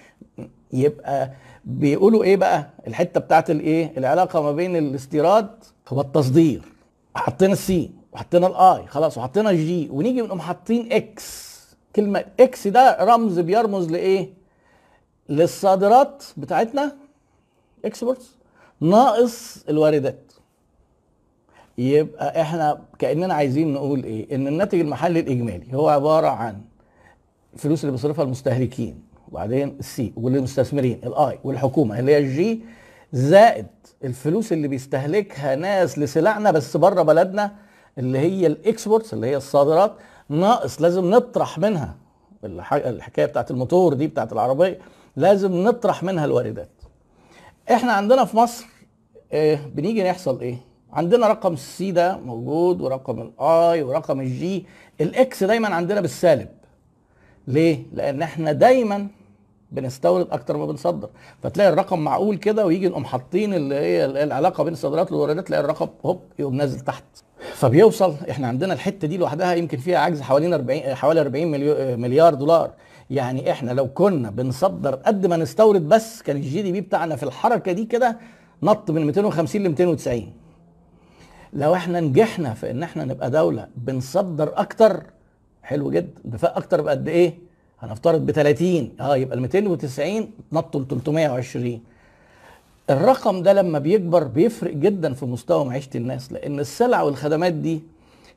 يبقى 0.73 1.31
بيقولوا 1.65 2.23
إيه 2.23 2.37
بقى؟ 2.37 2.69
الحتة 2.87 3.19
بتاعت 3.19 3.49
الإيه؟ 3.49 3.93
العلاقة 3.97 4.41
ما 4.41 4.51
بين 4.51 4.75
الاستيراد 4.75 5.49
والتصدير 5.91 6.61
حطينا 7.15 7.53
ال 7.53 7.72
C 7.72 7.91
وحطينا 8.13 8.47
ال 8.47 8.67
I 8.67 8.87
خلاص 8.87 9.17
وحطينا 9.17 9.49
ال 9.49 9.69
G 9.69 9.89
ونيجي 9.91 10.21
نقوم 10.21 10.39
حاطين 10.39 10.91
X 10.93 11.55
كلمة 11.95 12.25
X 12.39 12.67
ده 12.67 12.97
رمز 13.01 13.39
بيرمز 13.39 13.91
لإيه؟ 13.91 14.29
للصادرات 15.29 16.23
بتاعتنا. 16.37 16.95
Exports 17.85 18.35
ناقص 18.81 19.63
الواردات. 19.69 20.31
يبقى 21.77 22.41
إحنا 22.41 22.81
كأننا 22.99 23.33
عايزين 23.33 23.73
نقول 23.73 24.03
إيه؟ 24.03 24.35
إن 24.35 24.47
الناتج 24.47 24.79
المحلي 24.79 25.19
الإجمالي 25.19 25.73
هو 25.73 25.89
عبارة 25.89 26.27
عن 26.27 26.61
الفلوس 27.53 27.81
اللي 27.83 27.91
بيصرفها 27.91 28.25
المستهلكين. 28.25 29.03
وبعدين 29.35 29.75
ال 29.79 29.96
C 29.96 30.13
والمستثمرين 30.17 30.99
ال 31.03 31.21
I 31.21 31.39
والحكومة 31.43 31.99
اللي 31.99 32.11
هي 32.11 32.17
ال 32.17 32.39
G 32.39 32.61
زائد 33.13 33.67
الفلوس 34.03 34.53
اللي 34.53 34.67
بيستهلكها 34.67 35.55
ناس 35.55 35.99
لسلعنا 35.99 36.51
بس 36.51 36.77
بره 36.77 37.01
بلدنا 37.01 37.55
اللي 37.97 38.19
هي 38.19 38.47
ال 38.47 38.55
exports 38.55 39.13
اللي 39.13 39.27
هي 39.27 39.37
الصادرات 39.37 39.93
ناقص 40.29 40.81
لازم 40.81 41.09
نطرح 41.09 41.59
منها. 41.59 41.95
الحكاية 42.73 43.25
بتاعت 43.25 43.51
الموتور 43.51 43.93
دي 43.93 44.07
بتاعت 44.07 44.33
العربية 44.33 44.79
لازم 45.15 45.51
نطرح 45.63 46.03
منها 46.03 46.25
الواردات. 46.25 46.69
إحنا 47.71 47.91
عندنا 47.93 48.25
في 48.25 48.37
مصر 48.37 48.65
آه 49.33 49.59
بنيجي 49.75 50.03
نحصل 50.03 50.41
إيه؟ 50.41 50.57
عندنا 50.93 51.27
رقم 51.27 51.53
ال 51.53 51.72
C 51.72 51.91
ده 51.91 52.17
موجود 52.17 52.81
ورقم 52.81 53.21
ال 53.21 53.52
I 53.52 53.83
ورقم 53.83 54.21
ال 54.21 54.43
G 54.43 54.65
ال 55.01 55.22
X 55.22 55.43
دايما 55.43 55.75
عندنا 55.75 56.01
بالسالب. 56.01 56.47
ليه؟ 57.47 57.83
لأن 57.93 58.21
إحنا 58.21 58.51
دايما 58.51 59.07
بنستورد 59.75 60.27
أكتر 60.31 60.57
ما 60.57 60.65
بنصدر. 60.65 61.09
فتلاقي 61.43 61.69
الرقم 61.69 61.99
معقول 61.99 62.37
كده 62.37 62.65
ويجي 62.65 62.89
نقوم 62.89 63.05
حاطين 63.05 63.53
اللي 63.53 63.75
هي 63.75 64.05
العلاقة 64.05 64.63
بين 64.63 64.73
الصادرات 64.73 65.11
والواردات 65.11 65.47
تلاقي 65.47 65.61
الرقم 65.63 65.87
هوب 66.05 66.21
يقوم 66.39 66.55
نازل 66.55 66.79
تحت. 66.79 67.03
فبيوصل 67.53 68.13
إحنا 68.29 68.47
عندنا 68.47 68.73
الحتة 68.73 69.07
دي 69.07 69.17
لوحدها 69.17 69.53
يمكن 69.53 69.77
فيها 69.77 69.97
عجز 69.97 70.21
حوالين 70.21 70.53
40 70.53 70.79
حوالي 70.95 71.21
40 71.21 71.47
مليار 71.99 72.33
دولار. 72.33 72.71
يعني 73.09 73.51
إحنا 73.51 73.71
لو 73.71 73.87
كنا 73.87 74.29
بنصدر 74.29 74.95
قد 74.95 75.25
ما 75.25 75.37
نستورد 75.37 75.89
بس 75.89 76.21
كان 76.21 76.35
ال 76.35 76.61
GDP 76.61 76.81
بتاعنا 76.81 77.15
في 77.15 77.23
الحركة 77.23 77.71
دي 77.71 77.85
كده 77.85 78.17
نط 78.63 78.91
من 78.91 79.05
250 79.05 79.63
ل 79.63 79.69
290 79.69 80.33
لو 81.53 81.75
إحنا 81.75 81.99
نجحنا 81.99 82.53
في 82.53 82.71
إن 82.71 82.83
إحنا 82.83 83.05
نبقى 83.05 83.31
دولة 83.31 83.67
بنصدر 83.75 84.51
أكتر 84.55 85.03
حلو 85.63 85.91
جدا. 85.91 86.21
انفاق 86.25 86.57
أكتر 86.57 86.81
بقد 86.81 87.07
إيه؟ 87.07 87.33
هنفترض 87.85 88.25
ب 88.25 88.31
30 88.31 88.89
آه 88.99 89.17
يبقى 89.17 89.37
ال 89.37 89.41
290 89.41 90.29
نطوا 90.51 90.81
ل 90.81 90.87
320 90.87 91.79
الرقم 92.89 93.43
ده 93.43 93.53
لما 93.53 93.79
بيكبر 93.79 94.23
بيفرق 94.23 94.73
جدا 94.73 95.13
في 95.13 95.25
مستوى 95.25 95.65
معيشة 95.65 95.89
الناس 95.95 96.31
لأن 96.31 96.59
السلع 96.59 97.01
والخدمات 97.01 97.53
دي 97.53 97.81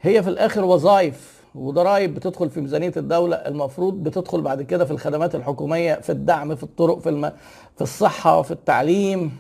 هي 0.02 0.23
في 0.23 0.28
الآخر 0.31 0.64
وظائف 0.64 1.38
وضرائب 1.55 2.14
بتدخل 2.14 2.50
في 2.50 2.61
ميزانية 2.61 2.93
الدولة 2.97 3.37
المفروض 3.37 3.95
بتدخل 4.02 4.40
بعد 4.40 4.62
كده 4.62 4.85
في 4.85 4.90
الخدمات 4.90 5.35
الحكومية 5.35 5.95
في 5.95 6.12
الدعم 6.12 6.55
في 6.55 6.62
الطرق 6.62 6.99
في 6.99 7.09
الم... 7.09 7.33
في 7.76 7.83
الصحة 7.83 8.43
في 8.43 8.50
التعليم. 8.50 9.33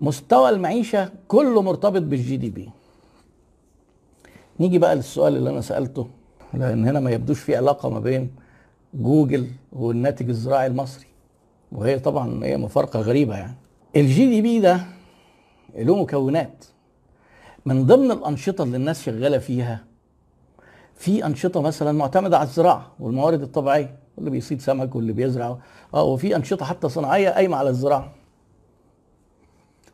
مستوى 0.00 0.48
المعيشة 0.50 1.08
كله 1.28 1.62
مرتبط 1.62 2.02
بال 2.02 2.36
GDP 2.36 2.70
نيجي 4.60 4.78
بقى 4.78 4.96
للسؤال 4.96 5.36
اللي 5.36 5.50
أنا 5.50 5.60
سألته 5.60 6.06
لأن 6.54 6.86
هنا 6.88 7.00
ما 7.00 7.10
يبدوش 7.10 7.40
في 7.40 7.56
علاقة 7.56 7.88
ما 7.90 8.00
بين 8.00 8.30
جوجل 8.94 9.50
والناتج 9.72 10.28
الزراعي 10.28 10.66
المصري. 10.66 11.06
وهي 11.72 11.98
طبعا 11.98 12.44
هي 12.44 12.56
مفارقة 12.56 13.00
غريبة 13.00 13.36
يعني. 13.36 13.54
ال 13.96 14.26
GDP 14.26 14.60
ده 14.60 14.80
له 15.76 16.02
مكونات. 16.02 16.64
من 17.66 17.86
ضمن 17.86 18.10
الأنشطة 18.10 18.64
اللي 18.64 18.76
الناس 18.76 19.02
شغالة 19.02 19.38
فيها 19.38 19.84
في 20.94 21.26
أنشطة 21.26 21.60
مثلا 21.62 21.92
معتمدة 21.92 22.38
على 22.38 22.46
الزراعة 22.46 22.92
والموارد 23.00 23.42
الطبيعية 23.42 23.96
اللي 24.18 24.30
بيصيد 24.30 24.60
سمك 24.60 24.94
واللي 24.96 25.12
بيزرع. 25.12 25.58
آه 25.94 26.02
وفي 26.02 26.36
أنشطة 26.36 26.64
حتى 26.66 26.88
صناعية 26.88 27.30
قايمة 27.30 27.56
على 27.56 27.70
الزراعة. 27.70 28.12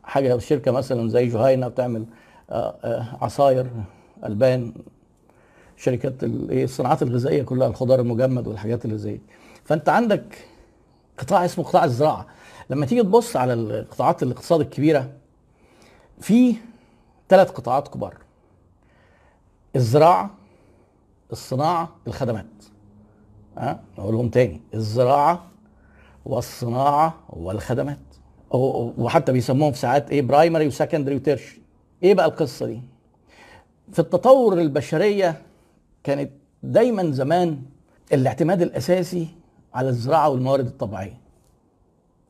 حاجة 0.03 0.37
شركة 0.37 0.71
مثلا 0.71 1.09
زي 1.09 1.25
جهينة 1.25 1.67
بتعمل 1.67 2.05
آه 2.49 2.75
آه 2.83 3.17
عصاير 3.21 3.71
ألبان 4.25 4.73
شركات 5.79 6.13
الصناعات 6.23 7.01
الغذائية 7.03 7.43
كلها 7.43 7.67
الخضار 7.67 7.99
المجمد 7.99 8.47
والحاجات 8.47 8.85
اللي 8.85 8.97
زي 8.97 9.19
فأنت 9.63 9.89
عندك 9.89 10.37
قطاع 11.17 11.45
اسمه 11.45 11.63
قطاع 11.65 11.83
الزراعة. 11.83 12.27
لما 12.69 12.85
تيجي 12.85 13.03
تبص 13.03 13.35
على 13.35 13.53
القطاعات 13.53 14.23
الاقتصاد 14.23 14.61
الكبيرة 14.61 15.09
في 16.21 16.55
ثلاث 17.29 17.51
قطاعات 17.51 17.87
كبار. 17.87 18.17
الزراعة 19.75 20.29
الصناعة 21.31 21.89
الخدمات. 22.07 22.45
ها؟ 23.57 23.79
نقولهم 23.97 24.29
تاني. 24.29 24.61
الزراعة 24.73 25.47
والصناعة 26.25 27.13
والخدمات. 27.29 27.99
وحتى 28.51 29.31
بيسموهم 29.31 29.71
في 29.71 29.77
ساعات 29.79 30.11
إيه 30.11 30.21
برايمري 30.21 30.67
وسكندري 30.67 31.15
وتيرشري 31.15 31.61
إيه 32.03 32.13
بقى 32.13 32.25
القصة 32.25 32.65
دي؟ 32.65 32.81
في 33.91 33.99
التطور 33.99 34.53
البشرية 34.59 35.41
كانت 36.03 36.31
دايما 36.63 37.11
زمان 37.11 37.61
الاعتماد 38.13 38.61
الأساسي 38.61 39.27
على 39.73 39.89
الزراعة 39.89 40.29
والموارد 40.29 40.65
الطبيعية. 40.65 41.19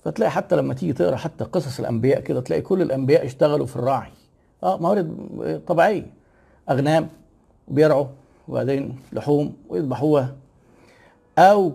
فتلاقي 0.04 0.32
حتى 0.32 0.56
لما 0.56 0.74
تيجي 0.74 0.94
تقرأ 0.94 1.16
حتى 1.16 1.44
قصص 1.44 1.80
الأنبياء 1.80 2.20
كده 2.20 2.42
تلاقي 2.42 2.62
كل 2.62 2.82
الأنبياء 2.82 3.26
اشتغلوا 3.26 3.66
في 3.66 3.76
الراعي. 3.76 4.12
آه 4.64 4.78
موارد 4.78 5.62
طبيعية. 5.68 6.14
أغنام 6.70 7.08
بيرعوا 7.68 8.08
وبعدين 8.48 9.00
لحوم 9.14 9.54
ويذبحوها. 9.70 10.36
أو 11.38 11.72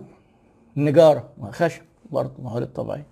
نجارة 0.77 1.29
خشب 1.51 1.81
برضه 2.11 2.33
موارد 2.39 2.73
طبيعية. 2.73 3.05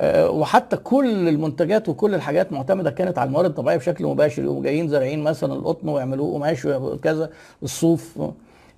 وحتى 0.00 0.76
كل 0.76 1.28
المنتجات 1.28 1.88
وكل 1.88 2.14
الحاجات 2.14 2.52
معتمدة 2.52 2.90
كانت 2.90 3.18
على 3.18 3.28
الموارد 3.28 3.48
الطبيعية 3.48 3.76
بشكل 3.76 4.04
مباشر 4.06 4.42
يقوموا 4.42 4.62
جايين 4.62 4.88
زارعين 4.88 5.22
مثلا 5.22 5.52
القطن 5.54 5.88
ويعملوه 5.88 6.34
قماش 6.34 6.64
وكذا 6.64 7.30
الصوف. 7.62 8.18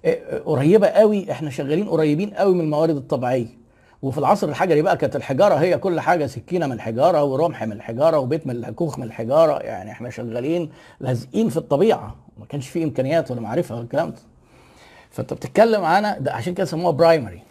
أه 0.04 0.38
قريبة 0.44 0.86
قوي 0.86 1.30
إحنا 1.32 1.50
شغالين 1.50 1.88
قريبين 1.88 2.30
قوي 2.30 2.54
من 2.54 2.60
الموارد 2.60 2.96
الطبيعية. 2.96 3.64
وفي 4.02 4.18
العصر 4.18 4.48
الحجري 4.48 4.82
بقى 4.82 4.96
كانت 4.96 5.16
الحجارة 5.16 5.54
هي 5.54 5.78
كل 5.78 6.00
حاجة 6.00 6.26
سكينة 6.26 6.66
من 6.66 6.72
الحجارة 6.72 7.24
ورمح 7.24 7.64
من 7.64 7.72
الحجارة 7.72 8.18
وبيت 8.18 8.46
من 8.46 8.64
الكوخ 8.64 8.98
من 8.98 9.04
الحجارة 9.04 9.58
يعني 9.58 9.90
إحنا 9.90 10.10
شغالين 10.10 10.70
لازقين 11.00 11.48
في 11.48 11.56
الطبيعة. 11.56 12.16
ما 12.38 12.46
كانش 12.46 12.68
في 12.68 12.84
إمكانيات 12.84 13.30
ولا 13.30 13.40
معرفة 13.40 13.74
ولا 13.74 13.84
الكلام 13.84 14.10
ده. 14.10 14.16
فأنت 15.10 15.34
بتتكلم 15.34 15.84
عنها 15.84 16.18
ده 16.18 16.32
عشان 16.32 16.54
كده 16.54 16.66
سموها 16.66 16.90
primary 16.92 17.42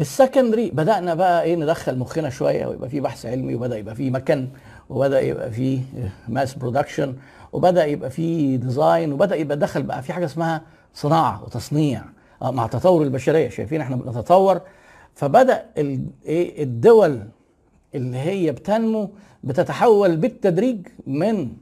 ال 0.00 0.07
secondary 0.07 0.70
بدأنا 0.70 1.14
بقى 1.14 1.42
إيه 1.42 1.56
ندخل 1.56 1.98
مخنا 1.98 2.30
شوية 2.30 2.66
ويبقى 2.66 2.88
في 2.88 3.00
بحث 3.00 3.26
علمي 3.26 3.54
وبدأ 3.54 3.78
يبقى 3.78 3.94
في 3.94 4.10
مكان 4.10 4.48
وبدأ 4.90 5.20
يبقى 5.20 5.50
في 5.50 5.80
mass 6.28 6.54
production 6.54 7.14
وبدأ 7.52 7.84
يبقى 7.86 8.10
في 8.10 8.56
design 8.56 9.12
وبدأ 9.12 9.36
يبقى 9.36 9.56
دخل 9.56 9.82
بقى 9.82 10.02
في 10.02 10.12
حاجة 10.12 10.24
اسمها 10.24 10.62
صناعة 10.94 11.42
وتصنيع 11.44 12.04
مع 12.42 12.66
تطور 12.66 13.02
البشرية. 13.02 13.48
شايفين 13.48 13.80
إحنا 13.80 13.96
بنتطور. 13.96 14.60
فبدأ 15.14 15.64
إيه 16.26 16.62
الدول 16.62 17.22
اللي 17.94 18.18
هي 18.18 18.52
بتنمو 18.52 19.10
بتتحول 19.44 20.16
بالتدريج 20.16 20.86
من 21.06 21.52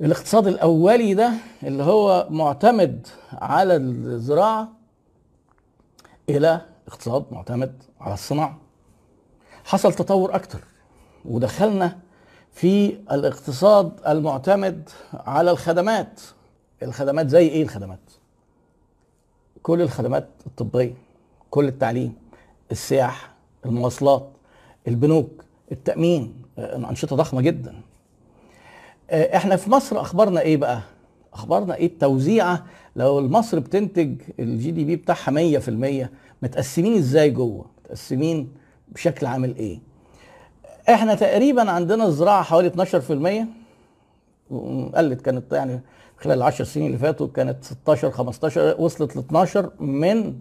الاقتصاد 0.00 0.46
الأولي 0.46 1.14
ده 1.14 1.32
اللي 1.62 1.82
هو 1.82 2.26
معتمد 2.30 3.06
على 3.32 3.76
الزراعة 3.76 4.72
إلى 6.30 6.60
اقتصاد 6.88 7.24
معتمد 7.32 7.82
على 8.00 8.14
الصناعة. 8.14 8.58
حصل 9.64 9.92
تطور 9.94 10.34
أكتر 10.34 10.60
ودخلنا 11.24 11.98
في 12.52 12.86
الاقتصاد 13.12 13.92
المعتمد 14.08 14.88
على 15.14 15.50
الخدمات. 15.50 16.20
الخدمات 16.82 17.28
زي 17.28 17.48
إيه 17.48 17.62
الخدمات؟ 17.62 17.98
كل 19.62 19.82
الخدمات 19.82 20.28
الطبية 20.46 20.94
كل 21.50 21.68
التعليم 21.68 22.14
السياحة 22.72 23.28
المواصلات 23.66 24.28
البنوك 24.88 25.44
التأمين 25.72 26.34
آه، 26.58 26.76
أنشطة 26.76 27.16
ضخمة 27.16 27.40
جدا. 27.40 27.74
آه، 29.10 29.36
إحنا 29.36 29.56
في 29.56 29.70
مصر 29.70 30.00
اخبارنا 30.00 30.40
إيه 30.40 30.56
بقى؟ 30.56 30.80
اخبارنا 31.32 31.74
إيه 31.74 31.86
التوزيعة؟ 31.86 32.66
لو 32.96 33.28
مصر 33.28 33.58
بتنتج 33.58 34.20
الجي 34.38 34.70
دي 34.70 34.84
بي 34.84 34.96
بتاعها 34.96 35.30
100% 35.30 36.10
متقسمين 36.44 36.96
إزاي 36.96 37.30
جوه؟ 37.30 37.64
متقسمين 37.84 38.52
بشكل 38.88 39.26
عامل 39.26 39.56
إيه؟ 39.56 39.78
إحنا 40.88 41.14
تقريبا 41.14 41.70
عندنا 41.70 42.06
الزراعة 42.06 42.42
حوالي 42.42 42.70
12% 42.70 43.46
قلت 44.96 45.20
كانت 45.20 45.52
يعني 45.52 45.80
خلال 46.16 46.36
العشر 46.38 46.64
سنين 46.64 46.86
اللي 46.86 46.98
فاتوا 46.98 47.26
كانت 47.26 47.64
16 47.64 48.10
15 48.10 48.74
وصلت 48.78 49.16
ل 49.16 49.18
12 49.18 49.70
من 49.80 50.34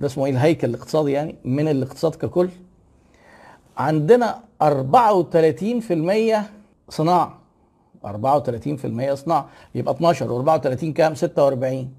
ده 0.00 0.06
اسمه 0.06 0.26
إيه؟ 0.26 0.32
الهيكل 0.32 0.68
الاقتصادي 0.68 1.12
يعني 1.12 1.34
من 1.44 1.68
الاقتصاد 1.68 2.14
ككل. 2.14 2.48
عندنا 3.76 4.40
34% 4.62 4.66
صناعة. 6.88 7.38
34% 8.04 9.14
صناعة. 9.14 9.48
يبقى 9.74 9.94
12 9.94 10.44
و34 10.44 10.84
كام؟ 10.84 11.14
46 11.14 11.92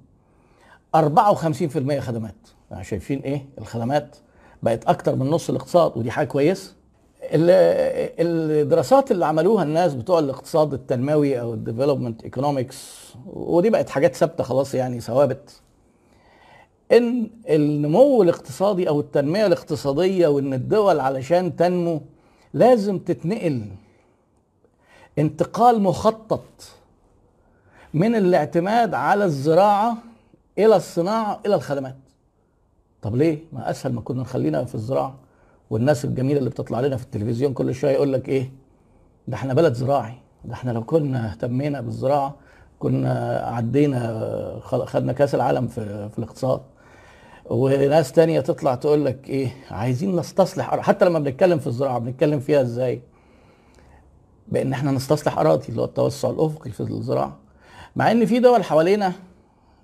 54% 0.96 2.00
خدمات. 2.00 2.36
يعني 2.72 2.84
شايفين 2.84 3.20
إيه؟ 3.20 3.46
الخدمات 3.58 4.16
بقت 4.64 4.86
أكتر 4.86 5.16
من 5.16 5.30
نص 5.30 5.50
الاقتصاد 5.50 5.98
ودي 5.98 6.12
حاجة 6.12 6.28
كويسة. 6.28 6.74
الدراسات 7.24 9.12
اللي 9.12 9.26
عملوها 9.26 9.64
الناس 9.64 9.94
بتوع 9.94 10.20
الاقتصاد 10.20 10.74
التنموي 10.74 11.40
أو 11.40 11.54
ال 11.54 11.60
development 11.60 12.24
economics 12.24 13.08
ودي 13.26 13.70
بقت 13.70 13.90
حاجات 13.90 14.16
ثابتة 14.16 14.44
خلاص 14.44 14.76
يعني 14.76 15.00
ثوابت. 15.02 15.62
إن 16.92 17.30
النمو 17.50 18.24
الاقتصادي 18.24 18.90
أو 18.90 19.00
التنمية 19.00 19.46
الاقتصادية 19.46 20.28
وإن 20.28 20.54
الدول 20.54 21.00
علشان 21.00 21.56
تنمو 21.56 22.02
لازم 22.54 23.00
تتنقل 23.00 23.66
انتقال 25.20 25.82
مخطط 25.82 26.44
من 27.94 28.16
الاعتماد 28.16 28.94
على 28.94 29.26
الزراعة 29.26 29.98
إلى 30.60 30.76
الصناعة 30.76 31.40
إلى 31.46 31.56
الخدمات. 31.56 31.96
طب 33.02 33.16
ليه؟ 33.16 33.40
ما 33.54 33.70
أسهل 33.70 33.94
ما 33.94 34.02
كنا 34.02 34.22
نخلينا 34.22 34.66
في 34.66 34.76
الزراعة. 34.76 35.16
والناس 35.70 36.06
الجميلة 36.06 36.40
اللي 36.40 36.50
بتطلع 36.50 36.80
لنا 36.80 36.98
في 36.98 37.04
التلفزيون 37.04 37.54
كل 37.54 37.76
شوية 37.76 37.92
يقول 37.92 38.14
لك 38.14 38.30
إيه؟ 38.30 38.52
ده 39.28 39.36
إحنا 39.36 39.54
بلد 39.54 39.74
زراعي. 39.74 40.14
ده 40.46 40.54
إحنا 40.54 40.72
لو 40.72 40.84
كنا 40.84 41.32
اهتمينا 41.32 41.82
بالزراعة 41.82 42.36
كنا 42.80 43.40
عدينا 43.46 44.60
خدنا 44.64 45.14
كأس 45.14 45.36
العالم 45.36 45.68
في, 45.68 46.10
في 46.10 46.20
الاقتصاد. 46.20 46.62
وناس 47.50 48.12
تانية 48.12 48.40
تطلع 48.42 48.76
تقول 48.76 49.06
لك 49.06 49.30
إيه؟ 49.30 49.52
عايزين 49.72 50.16
نستصلح 50.16 50.80
حتى 50.80 51.06
لما 51.06 51.20
بنتكلم 51.20 51.60
في 51.60 51.68
الزراعة 51.68 52.00
بنتكلم 52.00 52.40
فيها 52.40 52.62
إزاي؟ 52.62 53.02
بإن 54.48 54.74
إحنا 54.74 54.92
نستصلح 54.92 55.40
أراضي 55.40 55.70
اللي 55.70 55.82
هو 55.82 55.86
التوسع 55.86 56.30
الأفقي 56.30 56.72
في 56.72 56.80
الزراعة. 56.80 57.38
مع 57.96 58.12
إن 58.12 58.26
في 58.26 58.40
دول 58.40 58.64
حوالينا 58.64 59.14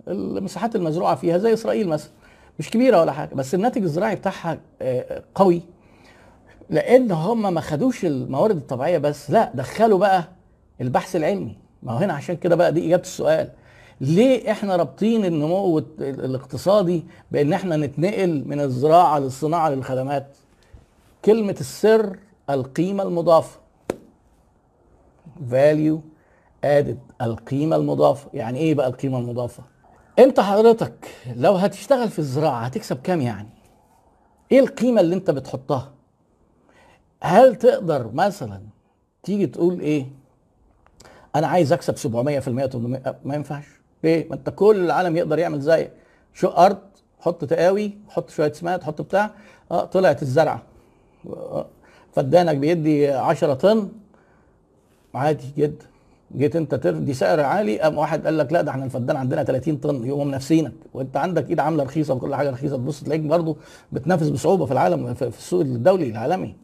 المساحات 0.07 0.75
المزروعة 0.75 1.15
فيها 1.15 1.37
زي 1.37 1.53
إسرائيل 1.53 1.87
مثلا. 1.89 2.11
مش 2.59 2.69
كبيرة 2.69 3.01
ولا 3.01 3.11
حاجة 3.11 3.35
بس 3.35 3.55
الناتج 3.55 3.83
الزراعي 3.83 4.15
بتاعها 4.15 4.57
آه، 4.81 5.23
قوي. 5.35 5.61
لأن 6.69 7.11
هم 7.11 7.53
ما 7.53 7.61
خدوش 7.61 8.05
الموارد 8.05 8.55
الطبيعية 8.57 8.97
بس 8.97 9.31
لا 9.31 9.51
دخلوا 9.53 9.99
بقى 9.99 10.27
البحث 10.81 11.15
العلمي. 11.15 11.57
ما 11.83 11.91
هو 11.91 11.97
هنا 11.97 12.13
عشان 12.13 12.35
كده 12.37 12.55
بقى 12.55 12.73
دي 12.73 12.87
إجابة 12.87 13.01
السؤال. 13.03 13.49
ليه 14.01 14.51
إحنا 14.51 14.75
رابطين 14.75 15.25
النمو 15.25 15.77
الاقتصادي 15.99 17.03
بإن 17.31 17.53
إحنا 17.53 17.77
نتنقل 17.77 18.43
من 18.47 18.59
الزراعة 18.59 19.19
للصناعة 19.19 19.69
للخدمات؟ 19.69 20.37
كلمة 21.25 21.55
السر 21.59 22.17
القيمة 22.49 23.03
المضافة. 23.03 23.59
value 25.51 25.97
added 26.65 26.97
القيمة 27.21 27.75
المضافة. 27.75 28.29
يعني 28.33 28.59
إيه 28.59 28.75
بقى 28.75 28.87
القيمة 28.87 29.17
المضافة؟ 29.19 29.63
انت 30.19 30.39
حضرتك 30.39 31.07
لو 31.35 31.53
هتشتغل 31.55 32.09
في 32.09 32.19
الزراعة 32.19 32.59
هتكسب 32.65 33.01
كام 33.01 33.21
يعني؟ 33.21 33.49
إيه 34.51 34.59
القيمة 34.59 35.01
اللي 35.01 35.15
انت 35.15 35.31
بتحطها؟ 35.31 35.91
هل 37.21 37.55
تقدر 37.55 38.11
مثلا 38.13 38.61
تيجي 39.23 39.47
تقول 39.47 39.79
إيه؟ 39.79 40.05
أنا 41.35 41.47
عايز 41.47 41.73
اكسب 41.73 41.95
700% 41.95 41.99
800 41.99 43.15
ما 43.25 43.35
ينفعش. 43.35 43.65
ليه؟ 44.03 44.29
ما 44.29 44.35
انت 44.35 44.49
كل 44.49 44.85
العالم 44.85 45.17
يقدر 45.17 45.39
يعمل 45.39 45.59
زي 45.61 45.89
شو 46.33 46.47
ارض 46.47 46.77
حط 47.19 47.45
تقاوي 47.45 47.97
حط 48.09 48.29
شوية 48.29 48.51
سماد 48.51 48.83
حط 48.83 49.01
بتاع. 49.01 49.31
آه 49.71 49.85
طلعت 49.85 50.21
الزرعة. 50.21 50.63
فدانك 52.13 52.57
بيدي 52.57 53.07
10 53.11 53.53
طن. 53.53 53.91
عادي 55.15 55.51
جدا. 55.57 55.85
جيت 56.37 56.55
انت 56.55 56.75
تدي 56.75 57.13
سعر 57.13 57.39
عالي 57.39 57.79
قام 57.79 57.97
واحد 57.97 58.25
قال 58.25 58.37
لك 58.37 58.53
لا 58.53 58.61
ده 58.61 58.71
إحنا 58.71 58.85
الفدان 58.85 59.15
عندنا 59.17 59.43
30 59.43 59.77
طن 59.77 60.05
يقوم 60.05 60.31
نفسينك. 60.31 60.73
وانت 60.93 61.17
عندك 61.17 61.49
ايد 61.49 61.59
عاملة 61.59 61.83
رخيصة 61.83 62.13
وكل 62.13 62.35
حاجة 62.35 62.49
رخيصة 62.49 62.75
تبص 62.77 63.03
تلاقيك 63.03 63.21
برضه 63.21 63.57
بتنافس 63.91 64.29
بصعوبة 64.29 64.65
في 64.65 64.71
العالم 64.71 65.13
في 65.13 65.27
السوق 65.27 65.61
الدولي 65.61 66.09
العالمي. 66.09 66.55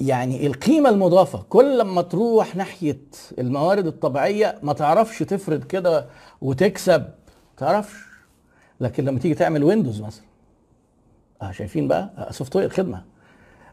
يعني 0.00 0.46
القيمة 0.46 0.90
المضافة 0.90 1.42
كل 1.48 1.78
لما 1.78 2.02
تروح 2.02 2.56
ناحية 2.56 3.00
الموارد 3.38 3.86
الطبيعية 3.86 4.58
ما 4.62 4.72
تعرفش 4.72 5.18
تفرد 5.18 5.64
كده 5.64 6.06
وتكسب 6.40 7.04
تعرفش. 7.56 7.96
لكن 8.80 9.04
لما 9.04 9.18
تيجي 9.18 9.34
تعمل 9.34 9.64
ويندوز 9.64 10.00
مثلا 10.02 10.24
آه 11.42 11.50
شايفين 11.50 11.88
بقى؟ 11.88 12.28
software 12.30 12.68
خدمة. 12.68 13.02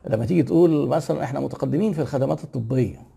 لما 0.10 0.26
تيجي 0.26 0.44
تقول 0.44 0.88
مثلا 0.88 1.24
إحنا 1.24 1.40
متقدمين 1.40 1.94
في 1.94 2.02
الخدمات 2.02 2.44
الطبية 2.44 3.09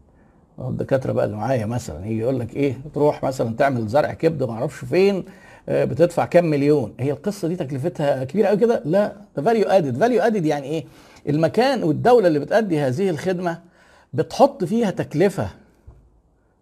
الدكاترة 0.59 1.13
بقى 1.13 1.25
اللي 1.25 1.37
معايا 1.37 1.67
مثلا 1.67 2.07
يجي 2.07 2.19
يقول 2.19 2.41
لك 2.41 2.57
إيه 2.57 2.79
تروح 2.95 3.25
مثلا 3.25 3.57
تعمل 3.57 3.89
زرع 3.89 4.13
كبد 4.13 4.43
ما 4.43 4.53
أعرفش 4.53 4.85
فين 4.85 5.25
آه، 5.69 5.85
بتدفع 5.85 6.25
كام 6.25 6.45
مليون. 6.51 6.95
هي 7.01 7.13
القصة 7.13 7.49
دي 7.49 7.57
تكلفتها 7.57 8.25
كبيرة 8.25 8.49
قوي 8.49 8.57
كده؟ 8.57 8.83
لا 8.85 9.13
ده 9.37 9.43
value 9.43 9.69
added 9.69 9.99
value 9.99 10.23
added 10.23 10.47
يعني 10.47 10.67
إيه؟ 10.67 10.85
المكان 11.29 11.83
والدولة 11.83 12.29
اللي 12.29 12.39
بتأدي 12.39 12.81
هذه 12.81 13.11
الخدمة 13.11 13.59
بتحط 14.15 14.65
فيها 14.65 14.91
تكلفة 14.91 15.49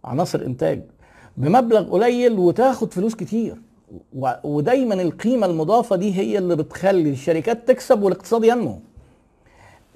عناصر 0.05 0.41
إنتاج 0.43 0.83
بمبلغ 1.37 1.91
قليل 1.91 2.33
وتاخد 2.39 2.93
فلوس 2.93 3.15
كتير. 3.15 3.55
ودايما 4.45 4.95
القيمة 4.95 5.47
المضافة 5.47 5.97
دي 5.97 6.15
هي 6.15 6.39
اللي 6.39 6.57
بتخلي 6.57 7.11
الشركات 7.11 7.69
تكسب 7.69 8.03
والاقتصاد 8.03 8.45
ينمو. 8.45 8.81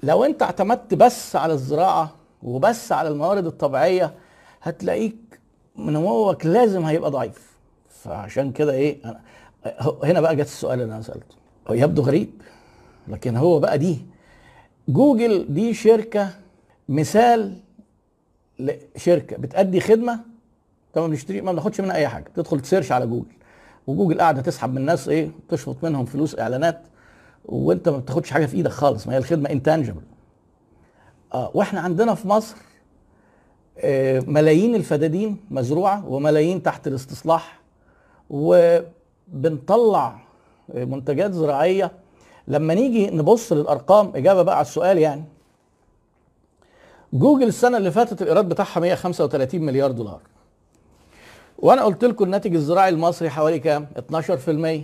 لو 0.03 0.23
أنت 0.23 0.41
اعتمدت 0.43 0.93
بس 0.93 1.35
على 1.35 1.53
الزراعة 1.53 2.11
وبس 2.43 2.91
على 2.91 3.09
الموارد 3.09 3.45
الطبيعية 3.45 4.13
هتلاقيك 4.61 5.39
نموك 5.77 6.45
لازم 6.45 6.85
هيبقى 6.85 7.11
ضعيف. 7.11 7.55
فعشان 7.89 8.51
كده 8.51 8.73
إيه 8.73 8.97
أنا 9.05 9.21
هنا 10.03 10.21
بقى 10.21 10.35
جت 10.35 10.45
السؤال 10.45 10.81
اللي 10.81 10.93
أنا 10.93 11.01
سألته. 11.01 11.35
يبدو 11.69 12.01
غريب 12.01 12.29
لكن 13.07 13.37
هو 13.37 13.59
بقى 13.59 13.77
دي. 13.77 13.99
جوجل 14.89 15.45
دي 15.53 15.73
شركة 15.73 16.29
مثال 16.89 17.57
شركه 18.97 19.37
بتأدي 19.37 19.79
خدمة 19.79 20.19
طبعا 20.93 21.07
بنشتري 21.07 21.41
ما 21.41 21.51
بناخدش 21.51 21.81
منها 21.81 21.95
أي 21.95 22.07
حاجة 22.07 22.25
تدخل 22.35 22.59
ت 22.59 22.64
search 22.64 22.91
على 22.91 23.07
جوجل. 23.07 23.35
وجوجل 23.87 24.19
قاعدة 24.19 24.41
تسحب 24.41 24.71
من 24.71 24.77
الناس 24.77 25.09
إيه 25.09 25.31
تشفط 25.49 25.83
منهم 25.83 26.05
فلوس 26.05 26.39
إعلانات 26.39 26.81
وأنت 27.45 27.89
ما 27.89 27.97
بتاخدش 27.97 28.31
حاجة 28.31 28.45
في 28.45 28.57
إيدك 28.57 28.71
خالص 28.71 29.07
ما 29.07 29.13
هي 29.13 29.17
الخدمة 29.17 29.49
intangible 29.49 30.01
آه 31.33 31.51
وإحنا 31.53 31.79
عندنا 31.79 32.15
في 32.15 32.27
مصر 32.27 32.55
آه 33.77 34.19
ملايين 34.27 34.75
الفدادين 34.75 35.37
مزروعة 35.51 36.07
وملايين 36.07 36.63
تحت 36.63 36.87
الاستصلاح 36.87 37.59
وبنطلع 38.29 40.19
آه، 40.75 40.85
منتجات 40.85 41.31
زراعية. 41.33 41.91
لما 42.47 42.73
نيجي 42.73 43.09
نبص 43.11 43.51
للأرقام 43.53 44.11
إجابة 44.15 44.41
بقى 44.41 44.55
على 44.55 44.65
السؤال 44.65 44.97
يعني. 44.97 45.23
جوجل 47.13 47.47
السنة 47.47 47.77
اللي 47.77 47.91
فاتت 47.91 48.21
الإيراد 48.21 48.49
بتاعها 48.49 48.79
135 48.79 49.61
مليار 49.61 49.91
دولار. 49.91 50.19
وأنا 51.57 51.83
قلت 51.83 52.05
لكم 52.05 52.23
الناتج 52.25 52.55
الزراعي 52.55 52.89
المصري 52.89 53.29
حوالي 53.29 53.59
كام؟ 53.59 53.87
12% 53.97 54.83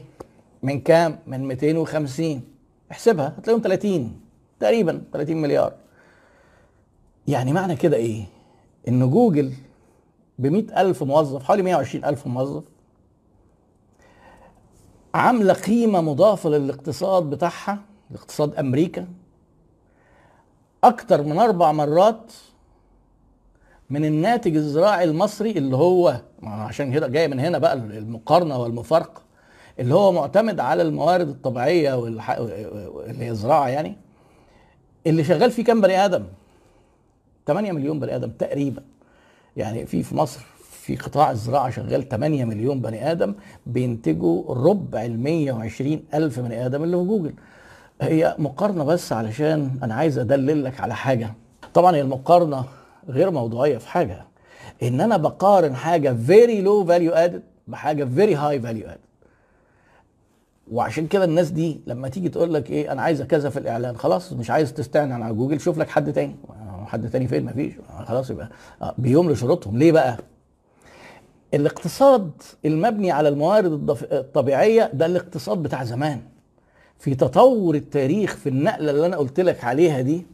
من 0.63 0.81
كام؟ 0.81 1.19
من 1.27 1.47
250 1.47 2.41
احسبها 2.91 3.35
هتلاقيهم 3.37 3.61
30 3.63 4.19
تقريبا 4.59 5.01
30 5.13 5.37
مليار. 5.37 5.73
يعني 7.27 7.53
معنى 7.53 7.75
كده 7.75 7.97
إيه؟ 7.97 8.23
إن 8.87 9.09
جوجل 9.09 9.53
ب 10.39 10.45
ألف 10.55 11.03
موظف 11.03 11.43
حوالي 11.43 11.63
120 11.63 12.05
ألف 12.05 12.27
موظف 12.27 12.63
عاملة 15.13 15.53
قيمة 15.53 16.01
مضافة 16.01 16.49
للاقتصاد 16.49 17.29
بتاعها 17.29 17.79
الاقتصاد 18.11 18.55
أمريكا 18.55 19.07
أكتر 20.83 21.23
من 21.23 21.39
أربع 21.39 21.71
مرات 21.71 22.31
من 23.89 24.05
الناتج 24.05 24.55
الزراعي 24.55 25.03
المصري 25.03 25.51
اللي 25.51 25.75
هو 25.75 26.21
عشان 26.43 26.93
كده 26.93 27.07
جاي 27.07 27.27
من 27.27 27.39
هنا 27.39 27.57
بقى 27.57 27.73
المقارنة 27.73 28.57
والمفارقة 28.57 29.21
اللي 29.79 29.93
هو 29.95 30.11
معتمد 30.11 30.59
على 30.59 30.81
الموارد 30.81 31.29
الطبيعية 31.29 32.05
اللي 32.05 33.25
هي 33.25 33.29
الزراعة 33.29 33.67
يعني 33.67 33.97
اللي 35.07 35.23
شغال 35.23 35.51
فيه 35.51 35.63
كام 35.63 35.81
بني 35.81 36.05
آدم؟ 36.05 36.23
8 37.47 37.71
مليون 37.71 37.99
بني 37.99 38.15
آدم 38.15 38.29
تقريبا. 38.29 38.81
يعني 39.57 39.85
في 39.85 40.03
في 40.03 40.15
مصر 40.15 40.41
في 40.61 40.95
قطاع 40.95 41.31
الزراعة 41.31 41.69
شغال 41.69 42.09
8 42.09 42.45
مليون 42.45 42.81
بني 42.81 43.11
آدم 43.11 43.33
بينتجوا 43.65 44.55
ربع 44.55 45.05
ال 45.05 45.19
120 45.19 46.03
ألف 46.13 46.39
بني 46.39 46.65
آدم 46.65 46.83
اللي 46.83 46.97
في 46.97 47.03
جوجل. 47.03 47.33
هي 48.01 48.35
مقارنة 48.39 48.83
بس 48.83 49.13
علشان 49.13 49.71
أنا 49.83 49.93
عايز 49.95 50.17
أدلل 50.19 50.63
لك 50.63 50.79
على 50.81 50.95
حاجة. 50.95 51.33
طبعا 51.73 51.95
هي 51.95 52.01
المقارنة 52.01 52.65
غير 53.09 53.31
موضوعية 53.31 53.77
في 53.77 53.87
حاجة. 53.87 54.25
إن 54.83 55.01
أنا 55.01 55.17
بقارن 55.17 55.75
حاجة 55.75 56.13
very 56.13 56.61
low 56.61 56.85
value 56.85 57.11
added 57.11 57.43
بحاجة 57.67 58.03
very 58.05 58.35
high 58.35 58.59
value 58.59 58.87
added 58.87 58.99
وعشان 60.71 61.07
كده 61.07 61.23
الناس 61.25 61.49
دي 61.49 61.81
لما 61.87 62.09
تيجي 62.09 62.29
تقول 62.29 62.53
لك 62.53 62.69
إيه 62.71 62.91
أنا 62.91 63.01
عايزة 63.01 63.25
كذا 63.25 63.49
في 63.49 63.59
الإعلان 63.59 63.97
خلاص 63.97 64.33
مش 64.33 64.49
عايز 64.51 64.73
تستعلن 64.73 65.11
على 65.11 65.33
جوجل 65.33 65.59
شوف 65.59 65.77
لك 65.77 65.89
حد 65.89 66.13
تاني. 66.13 66.35
حد 66.85 67.09
تاني 67.09 67.27
فين؟ 67.27 67.45
مفيش 67.45 67.73
خلاص 68.05 68.29
يبقى 68.29 68.49
بيملوا 68.97 69.35
شروطهم 69.35 69.77
ليه 69.77 69.91
بقى؟ 69.91 70.17
الاقتصاد 71.53 72.31
المبني 72.65 73.11
على 73.11 73.29
الموارد 73.29 73.89
الطبيعية 74.11 74.91
ده 74.93 75.05
الاقتصاد 75.05 75.57
بتاع 75.57 75.83
زمان. 75.83 76.21
في 76.99 77.15
تطور 77.15 77.75
التاريخ 77.75 78.35
في 78.35 78.49
النقلة 78.49 78.91
اللي 78.91 79.05
أنا 79.05 79.17
قلت 79.17 79.39
لك 79.39 79.63
عليها 79.63 80.01
دي 80.01 80.25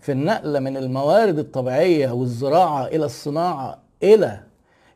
في 0.00 0.12
النقلة 0.12 0.60
من 0.60 0.76
الموارد 0.76 1.38
الطبيعية 1.38 2.10
والزراعة 2.10 2.86
إلى 2.86 3.04
الصناعة 3.04 3.78
إلى 4.02 4.40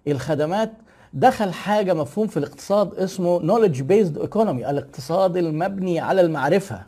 الخدمات 0.09 0.73
دخل 1.15 1.53
حاجة 1.53 1.95
مفهوم 1.95 2.27
في 2.27 2.37
الاقتصاد 2.37 2.95
اسمه 2.95 3.39
knowledge 3.41 3.77
based 3.77 4.29
economy 4.29 4.69
الاقتصاد 4.69 5.37
المبني 5.37 6.01
على 6.01 6.21
المعرفة. 6.21 6.83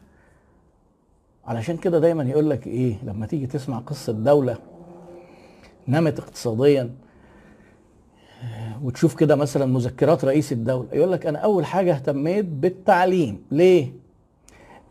علشان 1.48 1.76
كده 1.76 1.98
دايما 1.98 2.24
يقول 2.24 2.50
لك 2.50 2.66
إيه 2.66 2.96
لما 3.02 3.26
تيجي 3.26 3.46
تسمع 3.46 3.78
قصة 3.78 4.12
دولة 4.12 4.56
نمت 5.88 6.18
اقتصاديا 6.18 6.90
وتشوف 8.82 9.14
كده 9.14 9.36
مثلا 9.36 9.66
مذكرات 9.66 10.24
رئيس 10.24 10.52
الدولة 10.52 10.88
يقول 10.92 11.12
لك 11.12 11.26
أنا 11.26 11.38
أول 11.38 11.66
حاجة 11.66 11.94
اهتميت 11.94 12.44
بالتعليم. 12.44 13.42
ليه؟ 13.50 13.92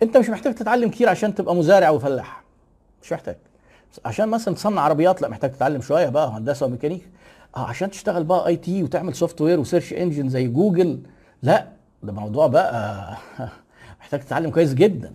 أنت 0.03 0.17
مش 0.17 0.29
محتاج 0.29 0.55
تتعلم 0.55 0.89
كتير 0.89 1.09
عشان 1.09 1.35
تبقى 1.35 1.55
مزارع 1.55 1.89
وفلاح. 1.89 2.43
مش 3.03 3.13
محتاج. 3.13 3.35
عشان 4.05 4.29
مثلا 4.29 4.55
تصنع 4.55 4.81
عربيات 4.81 5.21
لا 5.21 5.27
محتاج 5.27 5.51
تتعلم 5.51 5.81
شوية 5.81 6.09
بقى 6.09 6.29
هندسة 6.29 6.65
وميكانيكا. 6.65 7.05
آه 7.57 7.59
عشان 7.67 7.91
تشتغل 7.91 8.23
بقى 8.23 8.47
IT 8.47 8.83
وتعمل 8.83 9.15
software 9.15 9.59
و 9.59 9.64
search 9.64 9.93
engine 9.93 10.29
زي 10.29 10.47
جوجل 10.47 10.99
لا 11.43 11.67
ده 12.03 12.13
موضوع 12.13 12.47
بقى 12.47 13.17
محتاج 13.99 14.19
تتعلم 14.19 14.51
كويس 14.51 14.73
جدا. 14.73 15.13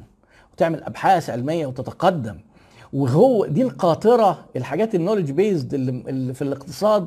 وتعمل 0.53 0.83
أبحاث 0.85 1.31
علمية 1.31 1.67
وتتقدم. 1.67 2.37
وهو 2.93 3.47
دي 3.47 3.63
القاطرة 3.63 4.39
الحاجات 4.57 4.95
ال 4.95 4.98
knowledge 4.98 5.31
based 5.31 5.75
اللي, 5.75 6.35
في 6.35 6.43
الاقتصاد 6.43 7.07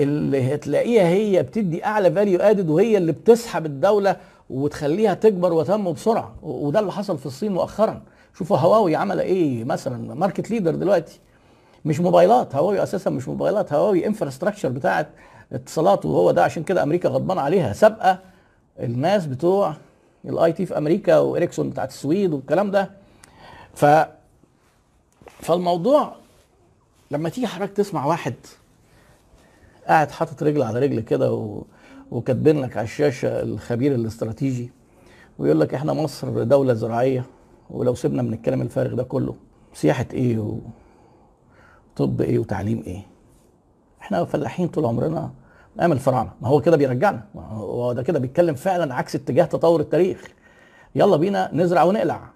اللي 0.00 0.54
هتلاقيها 0.54 1.06
هي 1.08 1.42
بتدي 1.42 1.84
أعلى 1.84 2.10
value 2.10 2.40
added 2.40 2.70
وهي 2.70 2.96
اللي 2.96 3.12
بتسحب 3.12 3.66
الدولة 3.66 4.16
وتخليها 4.50 5.14
تكبر 5.14 5.52
وتنمو 5.52 5.92
بسرعة. 5.92 6.34
وده 6.42 6.80
اللي 6.80 6.92
حصل 6.92 7.18
في 7.18 7.26
الصين 7.26 7.52
مؤخرا. 7.52 8.02
شوفوا 8.34 8.56
هواوي 8.56 8.96
عمل 8.96 9.20
إيه 9.20 9.64
مثلا 9.64 10.14
market 10.14 10.50
leader 10.50 10.74
دلوقتي. 10.74 11.20
مش 11.84 12.00
موبايلات 12.00 12.54
هواوي 12.54 12.82
أساسا 12.82 13.10
مش 13.10 13.28
موبايلات 13.28 13.72
هواوي 13.72 14.06
infrastructure 14.06 14.68
بتاعت 14.68 15.08
اتصالات 15.52 16.04
وهو 16.04 16.30
ده 16.30 16.44
عشان 16.44 16.62
كده 16.62 16.82
أمريكا 16.82 17.08
غضبانه 17.08 17.40
عليها. 17.40 17.72
سابقة 17.72 18.18
الناس 18.80 19.26
بتوع 19.26 19.74
ال 20.28 20.52
IT 20.52 20.66
في 20.66 20.78
أمريكا 20.78 21.18
واريكسون 21.18 21.70
بتاعت 21.70 21.88
السويد 21.90 22.32
والكلام 22.32 22.70
ده. 22.70 22.90
ف 23.74 23.86
فالموضوع 25.40 26.14
لما 27.10 27.28
تيجي 27.28 27.46
حضرتك 27.46 27.72
تسمع 27.72 28.06
واحد 28.06 28.34
قاعد 29.86 30.10
حاطط 30.10 30.42
رجل 30.42 30.62
على 30.62 30.78
رجل 30.80 31.00
كده 31.00 31.32
و... 31.32 31.62
وكاتبين 32.10 32.60
لك 32.60 32.76
على 32.76 32.84
الشاشة 32.84 33.42
الخبير 33.42 33.94
الاستراتيجي 33.94 34.70
ويقول 35.38 35.60
لك 35.60 35.74
إحنا 35.74 35.92
مصر 35.92 36.42
دولة 36.42 36.74
زراعية 36.74 37.24
ولو 37.70 37.94
سيبنا 37.94 38.22
من 38.22 38.32
الكلام 38.32 38.62
الفارغ 38.62 38.94
ده 38.94 39.02
كله 39.02 39.34
سياحة 39.74 40.06
إيه 40.12 40.38
و... 40.38 40.58
طب 41.96 42.20
إيه 42.20 42.38
وتعليم 42.38 42.82
إيه؟ 42.86 43.02
إحنا 44.00 44.24
فلاحين 44.24 44.68
طول 44.68 44.84
عمرنا 44.86 45.30
نعمل 45.78 45.92
الفراعنة. 45.92 46.30
ما 46.40 46.48
هو 46.48 46.60
كده 46.60 46.76
بيرجعنا. 46.76 47.24
هو 47.36 47.92
ده 47.92 48.02
كده 48.02 48.18
بيتكلم 48.18 48.54
فعلا 48.54 48.94
عكس 48.94 49.14
اتجاه 49.14 49.44
تطور 49.44 49.80
التاريخ. 49.80 50.24
يلا 50.94 51.16
بينا 51.16 51.50
نزرع 51.52 51.82
ونقلع. 51.82 52.30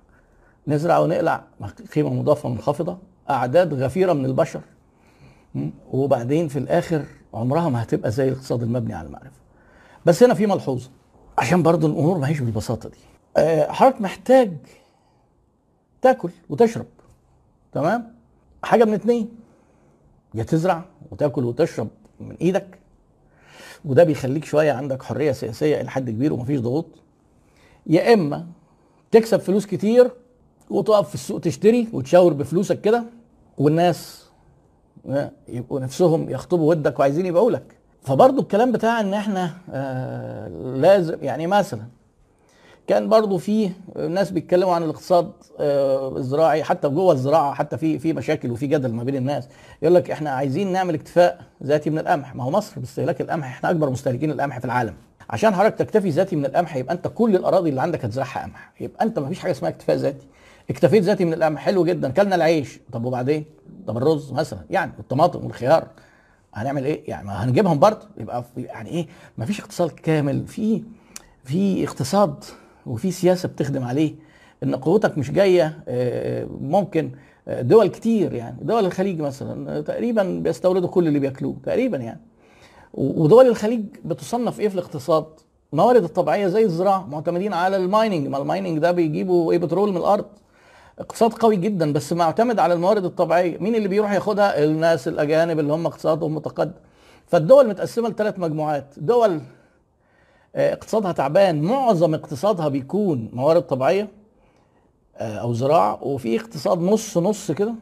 نزرع 0.69 0.99
ونقلع. 0.99 1.45
قيمة 1.95 2.11
مضافة 2.11 2.49
منخفضة. 2.49 2.99
أعداد 3.31 3.75
غفيرة 3.75 4.13
من 4.13 4.25
البشر. 4.25 4.61
وبعدين 5.93 6.49
في 6.49 6.59
الآخر 6.59 7.05
عمرها 7.35 7.69
ما 7.69 7.83
هتبقى 7.83 8.11
زي 8.11 8.29
الاقتصاد 8.29 8.63
المبني 8.63 8.95
على 8.95 9.07
المعرفة. 9.07 9.41
بس 10.07 10.23
هنا 10.23 10.35
في 10.35 10.47
ملحوظة. 10.47 10.91
عشان 11.39 11.63
برضو 11.63 11.87
الأمور 11.87 12.19
ما 12.19 12.29
هيش 12.29 12.41
بالبساطة 12.41 12.89
دي. 12.89 12.99
حضرتك 13.73 14.01
محتاج 14.01 14.57
تاكل 16.03 16.31
وتشرب. 16.51 16.87
تمام؟ 17.73 18.15
حاجة 18.63 18.85
من 18.85 18.95
اتنين. 18.95 19.29
يا 20.35 20.43
تزرع 20.43 20.85
وتاكل 21.11 21.45
وتشرب 21.45 21.89
من 22.21 22.37
إيدك 22.41 22.79
وده 23.85 24.05
بيخليك 24.05 24.45
شوية 24.45 24.73
عندك 24.73 25.03
حرية 25.03 25.33
سياسية 25.33 25.81
إلى 25.81 25.91
حد 25.91 26.11
كبير 26.11 26.33
ومفيش 26.33 26.61
ضغوط. 26.61 26.87
يا 27.87 28.15
إما 28.15 28.47
تكسب 29.11 29.41
فلوس 29.41 29.67
كتير 29.67 30.11
وتقف 30.71 31.09
في 31.09 31.15
السوق 31.15 31.41
تشتري 31.41 31.89
وتشاور 31.93 32.33
بفلوسك 32.33 32.81
كده 32.81 33.05
والناس 33.59 34.27
يبقوا 35.49 35.81
نفسهم 35.81 36.31
يخطبوا 36.31 36.71
ودك 36.71 36.99
وعايزين 36.99 37.27
يبيعوا 37.27 37.51
لك. 37.51 37.77
فبرضه 38.03 38.43
الكلام 38.43 38.73
بتاع 38.73 39.01
إن 39.01 39.15
إحنا 39.15 39.51
آه 39.71 40.49
لازم 40.77 41.19
يعني 41.23 41.47
مثلا 41.47 41.83
كان 42.87 43.09
برضه 43.09 43.39
في 43.39 43.71
ناس 44.09 44.31
بيتكلموا 44.31 44.75
عن 44.75 44.83
الاقتصاد 44.83 45.33
آه 45.61 46.17
الزراعي 46.17 46.65
حتى 46.65 46.89
جوه 46.89 47.13
الزراعة 47.13 47.55
حتى 47.55 47.79
في 47.79 47.99
في 47.99 48.13
مشاكل 48.13 48.51
وفي 48.51 48.67
جدل 48.67 48.93
ما 48.93 49.05
بين 49.05 49.17
الناس. 49.17 49.49
يقول 49.83 49.95
لك 49.95 50.11
إحنا 50.11 50.31
عايزين 50.31 50.73
نعمل 50.73 50.95
اكتفاء 50.95 51.41
ذاتي 51.63 51.91
من 51.91 51.99
القمح. 51.99 52.35
ما 52.35 52.45
هو 52.45 52.51
مصر 52.51 52.81
باستهلاك 52.81 53.21
القمح. 53.21 53.47
إحنا 53.47 53.71
أكبر 53.71 53.91
مستهلكين 53.91 54.31
القمح 54.31 54.59
في 54.59 54.65
العالم. 54.65 54.95
عشان 55.31 55.55
حضرتك 55.55 55.79
تكتفي 55.79 56.09
ذاتي 56.11 56.37
من 56.37 56.47
القمح 56.47 56.77
يبقى 56.77 56.95
أنت 56.95 57.09
كل 57.09 57.37
الأراضي 57.37 57.71
اللي 57.71 57.81
عندك 57.83 58.05
هتزرعها 58.05 58.43
قمح. 58.43 58.73
يبقى 58.81 59.05
أنت 59.05 59.19
ما 59.19 59.29
فيش 59.29 59.39
حاجة 59.39 59.51
اسمها 59.53 59.71
اكتفاء 59.71 59.97
ذاتي. 59.97 60.27
اكتفيت 60.71 61.03
ذاتي 61.03 61.25
من 61.25 61.33
القمح. 61.35 61.61
حلو 61.61 61.85
جدا. 61.85 62.11
كلنا 62.11 62.35
العيش. 62.35 62.81
طب 62.93 63.05
وبعدين؟ 63.05 63.45
طب 63.87 63.97
الرز 63.97 64.33
مثلا. 64.33 64.61
يعني 64.71 64.93
الطماطم 64.99 65.45
والخيار. 65.45 65.87
هنعمل 66.55 66.85
إيه؟ 66.85 67.11
يعني 67.11 67.27
ما 67.27 67.45
هنجيبهم 67.45 67.79
برضه 67.79 68.09
يبقى 68.19 68.45
يعني 68.57 68.91
إيه؟ 68.91 69.07
ما 69.39 69.47
فيش 69.47 69.61
اقتصاد 69.61 69.91
كامل. 69.91 70.47
في 70.47 70.83
في 71.45 71.85
اقتصاد 71.85 72.45
وفي 72.87 73.11
سياسة 73.11 73.49
بتخدم 73.49 73.85
عليه 73.85 74.15
إن 74.63 74.75
قوتك 74.75 75.19
مش 75.19 75.31
جاية 75.31 75.79
ممكن 76.61 77.11
دول 77.49 77.87
كتير 77.89 78.33
يعني 78.35 78.57
دول 78.63 78.87
الخليج 78.87 79.21
مثلا 79.21 79.81
تقريبا 79.81 80.23
بيستوردوا 80.23 80.89
كل 80.89 81.09
اللي 81.09 81.19
بياكلوه 81.19 81.57
تقريبا 81.65 81.97
يعني. 81.97 82.21
ودول 82.95 83.47
الخليج 83.47 83.85
بتصنف 84.05 84.61
إيه 84.61 84.69
في 84.69 84.75
الاقتصاد؟ 84.75 85.25
الموارد 85.73 86.05
الطبيعية 86.05 86.47
زي 86.47 86.65
الزراعة 86.65 87.07
معتمدين 87.07 87.53
على 87.53 87.77
ال 87.77 87.84
mining 87.84 88.29
ما 88.29 88.39
ال 88.39 88.45
mining 88.45 88.79
ده 88.79 88.93
بيجيبوا 88.93 89.53
إيه 89.53 89.59
بترول 89.59 89.91
من 89.91 89.97
الأرض. 89.97 90.25
اقتصاد 90.99 91.33
قوي 91.33 91.57
جدا 91.57 91.93
بس 91.93 92.13
معتمد 92.13 92.59
على 92.59 92.75
الموارد 92.75 93.05
الطبيعية. 93.05 93.59
مين 93.59 93.75
اللي 93.75 93.89
بيروح 93.89 94.13
ياخدها؟ 94.13 94.65
الناس 94.65 95.09
الأجانب 95.09 95.59
اللي 95.59 95.73
هم 95.73 95.87
اقتصادهم 95.87 96.35
متقدم. 96.35 96.73
فالدول 97.27 97.69
متقسمة 97.69 98.09
لثلاث 98.09 98.39
مجموعات. 98.39 98.95
دول 98.97 99.41
اقتصادها 100.57 101.13
تعبان. 101.13 101.63
معظم 101.63 102.15
اقتصادها 102.15 102.69
بيكون 102.69 103.31
موارد 103.33 103.63
طبيعية 103.63 104.09
أو 105.17 105.53
زراعة 105.53 106.05
وفي 106.05 106.41
اقتصاد 106.41 106.79
نص 106.79 107.19
نص 107.19 107.51
كده. 107.51 107.75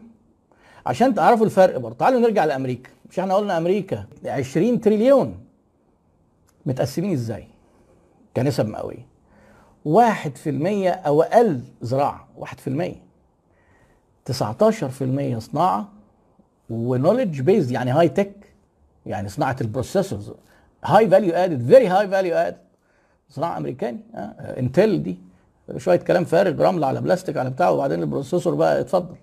عشان 0.87 1.15
تعرفوا 1.15 1.47
الفرق 1.47 1.77
برضه 1.77 1.97
تعالوا 1.97 2.21
نرجع 2.21 2.45
لأمريكا. 2.45 2.91
مش 3.11 3.19
إحنا 3.19 3.35
قلنا 3.35 3.59
أمريكا 3.59 4.05
20 4.27 4.81
تريليون. 4.81 5.39
متقسمين 6.67 7.13
إزاي؟ 7.13 7.49
كنسب 8.37 8.69
مئوية. 8.69 9.07
واحد 9.85 10.37
في 10.37 10.51
المية 10.51 10.91
أو 10.91 11.23
أقل 11.23 11.61
زراعة. 11.83 12.29
واحد 12.37 12.61
في 12.61 12.69
المية. 12.69 13.03
تسعتاشر 14.25 14.89
في 14.89 15.05
المية 15.05 15.39
صناعة 15.39 15.89
و 16.71 16.78
knowledge 16.78 17.41
based 17.41 17.73
يعني 17.73 17.91
high 17.91 18.09
tech 18.09 18.33
يعني 19.07 19.29
صناعة 19.29 19.57
ال 19.61 19.67
processors 19.67 20.33
high 20.85 21.09
value 21.11 21.35
added 21.35 21.67
very 21.67 21.87
high 21.87 22.09
value 22.09 22.37
added 22.37 22.57
صناعة 23.31 23.57
أمريكاني 23.57 24.01
آه. 24.15 24.59
انتل 24.59 25.03
دي 25.03 25.19
شوية 25.77 25.97
كلام 25.97 26.25
فارغ 26.25 26.63
رمل 26.63 26.85
على 26.85 27.01
بلاستيك 27.01 27.37
على 27.37 27.51
بتاع 27.51 27.69
وبعدين 27.69 28.03
ال 28.03 28.08
processor 28.08 28.55
بقى 28.55 28.81
اتفضل. 28.81 29.15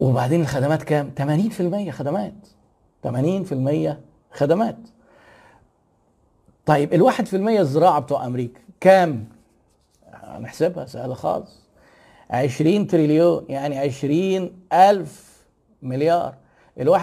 وبعدين 0.00 0.40
الخدمات 0.40 0.82
كام؟ 0.82 1.10
80% 1.18 1.90
خدمات. 1.90 2.32
80% 3.06 3.96
خدمات. 4.32 4.76
طيب 6.66 6.92
في 7.26 7.36
المية 7.36 7.60
الزراعة 7.60 8.00
بتوع 8.00 8.26
أمريكا 8.26 8.60
كام؟ 8.80 9.24
نحسبها 10.40 10.86
سهلة 10.86 11.14
خالص. 11.14 11.62
20 12.30 12.86
تريليون 12.86 13.44
يعني 13.48 13.78
20 13.78 14.50
ألف 14.72 15.42
مليار. 15.82 16.34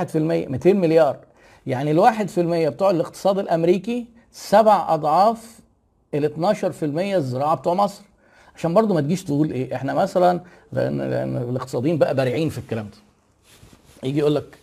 في 0.09 0.17
المية 0.17 0.47
200 0.47 0.73
مليار. 0.73 1.17
يعني 1.69 1.91
الواحد 1.91 2.27
في 2.29 2.41
المية 2.41 2.69
بتوع 2.69 2.89
الاقتصاد 2.89 3.39
الأمريكي 3.39 4.05
سبع 4.31 4.93
أضعاف 4.93 5.59
ال 6.13 6.25
12 6.25 6.71
في 6.71 6.85
المية 6.85 7.17
الزراعة 7.17 7.55
بتوع 7.55 7.73
مصر. 7.73 8.01
عشان 8.55 8.73
برضو 8.73 8.93
ما 8.93 9.01
تجيش 9.01 9.23
تقول 9.23 9.51
إيه 9.51 9.75
إحنا 9.75 9.93
مثلا 9.93 10.41
لأن, 10.71 10.97
لأن 11.01 11.37
الاقتصاديين 11.37 11.97
بقى 11.97 12.15
بارعين 12.15 12.49
في 12.49 12.57
الكلام 12.57 12.85
ده. 12.85 12.97
يجي 14.09 14.19
يقول 14.19 14.35
لك 14.35 14.57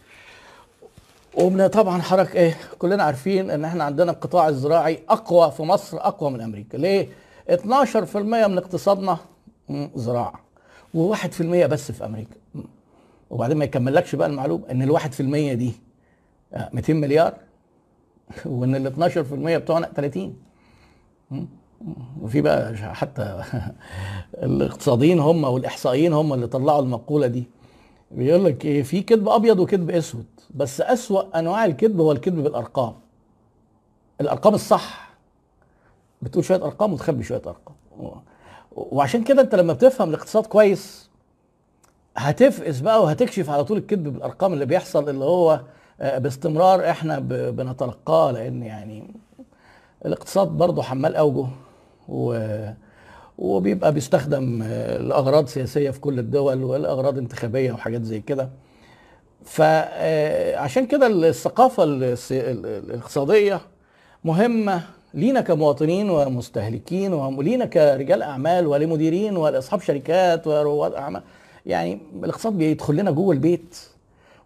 ومن 1.34 1.66
طبعا 1.66 2.02
حركة 2.02 2.32
إيه 2.36 2.56
كلنا 2.78 3.02
عارفين 3.02 3.50
إن 3.50 3.64
إحنا 3.64 3.84
عندنا 3.84 4.12
القطاع 4.12 4.48
الزراعي 4.48 4.98
أقوى 5.08 5.50
في 5.50 5.62
مصر 5.62 5.96
أقوى 5.96 6.30
من 6.30 6.40
أمريكا. 6.40 6.76
ليه؟ 6.76 7.08
12% 7.50 8.16
من 8.16 8.58
اقتصادنا 8.58 9.18
زراعة 9.96 10.40
و1% 10.96 11.42
بس 11.42 11.92
في 11.92 12.04
أمريكا. 12.04 12.36
وبعدين 13.30 13.56
ما 13.56 13.64
يكملكش 13.64 14.14
بقى 14.14 14.28
المعلومة 14.28 14.64
إن 14.70 14.82
الواحد 14.82 15.12
في 15.12 15.20
المية 15.20 15.54
دي 15.54 15.72
200 16.72 16.92
مليار 16.94 17.34
وإن 18.46 18.86
ال 18.86 19.10
12% 19.12 19.18
بتوعنا 19.32 19.86
30 19.86 20.36
وفي 22.20 22.40
بقى 22.40 22.76
حتى 22.76 23.42
الاقتصاديين 24.42 25.18
هم 25.18 25.44
والإحصائيين 25.44 26.12
هم 26.12 26.32
اللي 26.34 26.46
طلعوا 26.46 26.82
المقولة 26.82 27.26
دي. 27.26 27.44
بيقول 28.10 28.44
لك 28.44 28.64
إيه 28.64 28.82
في 28.82 29.02
كذب 29.02 29.28
أبيض 29.28 29.58
وكذب 29.58 29.90
أسود 29.90 30.26
بس 30.54 30.80
أسوأ 30.80 31.38
أنواع 31.38 31.64
الكذب 31.64 32.00
هو 32.00 32.12
الكذب 32.12 32.42
بالأرقام. 32.42 32.94
الأرقام 34.20 34.54
الصح. 34.54 35.16
بتقول 36.22 36.44
شوية 36.44 36.64
أرقام 36.64 36.92
وتخبي 36.92 37.22
شوية 37.22 37.42
أرقام. 37.46 37.76
وعشان 38.72 39.24
كده 39.24 39.42
أنت 39.42 39.54
لما 39.54 39.72
بتفهم 39.72 40.08
الاقتصاد 40.08 40.46
كويس 40.46 41.10
هتفقس 42.16 42.80
بقى 42.80 43.02
وهتكشف 43.02 43.50
على 43.50 43.64
طول 43.64 43.78
الكذب 43.78 44.08
بالأرقام 44.08 44.52
اللي 44.52 44.66
بيحصل 44.66 45.08
اللي 45.08 45.24
هو 45.24 45.60
باستمرار 46.00 46.90
إحنا 46.90 47.18
بنتلقاه 47.50 48.30
لأن 48.30 48.62
يعني 48.62 49.14
الاقتصاد 50.06 50.48
برضه 50.48 50.82
حمال 50.82 51.16
اوجه 51.16 51.46
و 52.08 52.38
وبيبقى 53.38 53.92
بيستخدم 53.92 54.62
لأغراض 55.00 55.46
سياسية 55.46 55.90
في 55.90 56.00
كل 56.00 56.18
الدول 56.18 56.64
والاغراض 56.64 57.18
انتخابية 57.18 57.72
وحاجات 57.72 58.02
زي 58.02 58.20
كده. 58.20 58.48
فعشان 59.44 60.86
كده 60.86 61.06
الثقافة 61.06 61.84
الاقتصادية 61.84 63.60
مهمة 64.24 64.82
لينا 65.14 65.40
كمواطنين 65.40 66.10
ومستهلكين 66.10 67.12
ولينا 67.12 67.64
كرجال 67.64 68.22
أعمال 68.22 68.66
ولمديرين 68.66 69.36
ولأصحاب 69.36 69.80
شركات 69.80 70.46
ورواد 70.46 70.94
اعمال 70.94 71.22
يعني 71.66 71.98
الاقتصاد 72.24 72.52
بيدخل 72.52 72.96
لنا 72.96 73.10
جوه 73.10 73.34
البيت. 73.34 73.76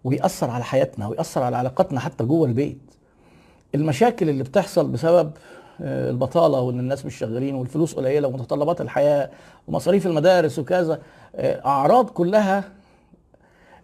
ويأثر 0.05 0.51
على 0.51 0.65
حياتنا 0.65 1.09
ويأثر 1.09 1.43
على 1.43 1.57
علاقاتنا 1.57 2.01
حتى 2.01 2.25
جوه 2.25 2.47
البيت. 2.49 2.79
المشاكل 3.75 4.29
اللي 4.29 4.43
بتحصل 4.43 4.89
بسبب 4.89 5.31
البطالة 5.81 6.61
وإن 6.61 6.81
الناس 6.81 7.07
مش 7.07 7.19
شغالين 7.19 7.55
والفلوس 7.55 7.95
قليلة 7.95 8.29
ومتطلبات 8.29 8.81
الحياة 8.81 9.31
ومصاريف 9.69 10.07
المدارس 10.07 10.59
وكذا 10.59 11.01
أعراض 11.67 12.11
كلها 12.11 12.65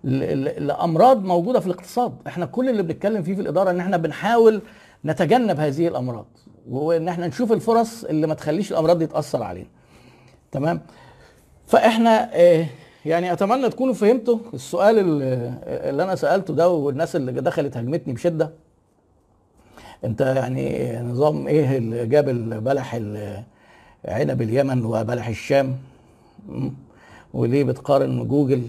لأمراض 0.04 1.24
موجودة 1.24 1.60
في 1.60 1.66
الاقتصاد. 1.66 2.12
إحنا 2.26 2.46
كل 2.46 2.68
اللي 2.68 2.82
بنتكلم 2.82 3.22
فيه 3.22 3.34
في 3.34 3.40
الإدارة 3.40 3.70
إن 3.70 3.80
إحنا 3.80 3.96
بنحاول 3.96 4.62
نتجنب 5.04 5.60
هذه 5.60 5.88
الأمراض 5.88 6.26
وإن 6.68 7.08
إحنا 7.08 7.26
نشوف 7.26 7.52
الفرص 7.52 8.04
اللي 8.04 8.26
ما 8.26 8.34
تخليش 8.34 8.72
الأمراض 8.72 8.98
دي 8.98 9.06
تأثر 9.06 9.42
علينا. 9.42 9.68
تمام؟ 10.52 10.80
فإحنا 11.66 12.30
يعني 13.06 13.32
أتمنى 13.32 13.68
تكونوا 13.68 13.94
فهمتوا 13.94 14.38
السؤال 14.54 14.98
اللي 14.98 16.02
أنا 16.02 16.14
سألته 16.14 16.54
ده 16.54 16.68
والناس 16.68 17.16
اللي 17.16 17.32
دخلت 17.32 17.76
هجمتني 17.76 18.12
بشدة. 18.12 18.50
أنت 20.04 20.20
يعني 20.20 20.96
نظام 20.98 21.46
إيه 21.46 21.76
اللي 21.78 22.06
جاب 22.06 22.28
البلح 22.28 22.94
عنب 24.04 24.42
اليمن 24.42 24.84
وبلح 24.84 25.28
الشام؟ 25.28 25.76
وليه 27.34 27.64
بتقارن 27.64 28.28
جوجل؟ 28.28 28.62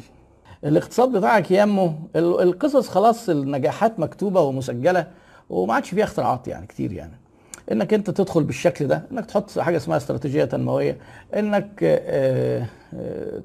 الاقتصاد 0.63 1.11
بتاعك 1.11 1.51
يمه 1.51 1.95
القصص 2.15 2.87
خلاص 2.89 3.29
النجاحات 3.29 3.99
مكتوبة 3.99 4.41
ومسجلة 4.41 5.07
وما 5.49 5.73
عادش 5.73 5.89
فيها 5.89 6.03
اختراعات 6.03 6.47
يعني 6.47 6.67
كتير 6.67 6.91
يعني. 6.93 7.13
إنك 7.71 7.93
أنت 7.93 8.09
تدخل 8.09 8.43
بالشكل 8.43 8.87
ده 8.87 9.03
إنك 9.11 9.25
تحط 9.25 9.59
حاجة 9.59 9.77
اسمها 9.77 9.97
استراتيجية 9.97 10.45
تنموية 10.45 10.97
إنك 11.35 11.83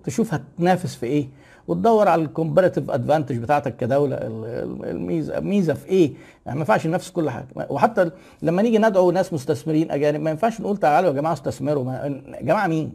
تشوف 0.04 0.34
هتنافس 0.34 0.94
في 0.94 1.06
إيه 1.06 1.28
وتدور 1.68 2.08
على 2.08 2.22
الكومباريتيف 2.22 2.90
ادفانتج 2.90 3.38
بتاعتك 3.38 3.76
كدولة 3.76 4.16
الميزة 4.20 5.40
ميزة 5.40 5.74
في 5.74 5.88
إيه. 5.88 6.12
يعني 6.46 6.56
ما 6.58 6.60
ينفعش 6.60 6.86
ننافس 6.86 7.10
كل 7.10 7.30
حاجة. 7.30 7.46
وحتى 7.56 8.10
لما 8.42 8.62
نيجي 8.62 8.78
ندعو 8.78 9.10
ناس 9.10 9.32
مستثمرين 9.32 9.90
أجانب 9.90 10.20
ما 10.20 10.30
ينفعش 10.30 10.60
نقول 10.60 10.76
تعالوا 10.76 11.10
يا 11.10 11.14
جماعة 11.14 11.32
استثمروا 11.32 11.92
يا 11.92 12.42
جماعة 12.42 12.66
مين؟ 12.66 12.92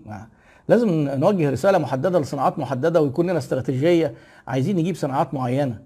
لازم 0.69 0.89
نوجه 0.89 1.49
رسالة 1.49 1.77
محددة 1.77 2.19
لصناعات 2.19 2.59
محددة 2.59 3.01
ويكون 3.01 3.29
لنا 3.29 3.37
استراتيجية 3.37 4.13
عايزين 4.47 4.75
نجيب 4.75 4.95
صناعات 4.95 5.33
معينة. 5.33 5.79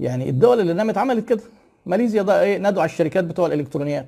يعني 0.00 0.28
الدول 0.28 0.60
اللي 0.60 0.72
نامت 0.72 0.98
عملت 0.98 1.28
كده. 1.28 1.40
ماليزيا 1.86 2.22
ده 2.22 2.40
إيه 2.42 2.58
ندعو 2.58 2.80
على 2.80 2.90
الشركات 2.90 3.24
بتوع 3.24 3.46
الإلكترونيات. 3.46 4.06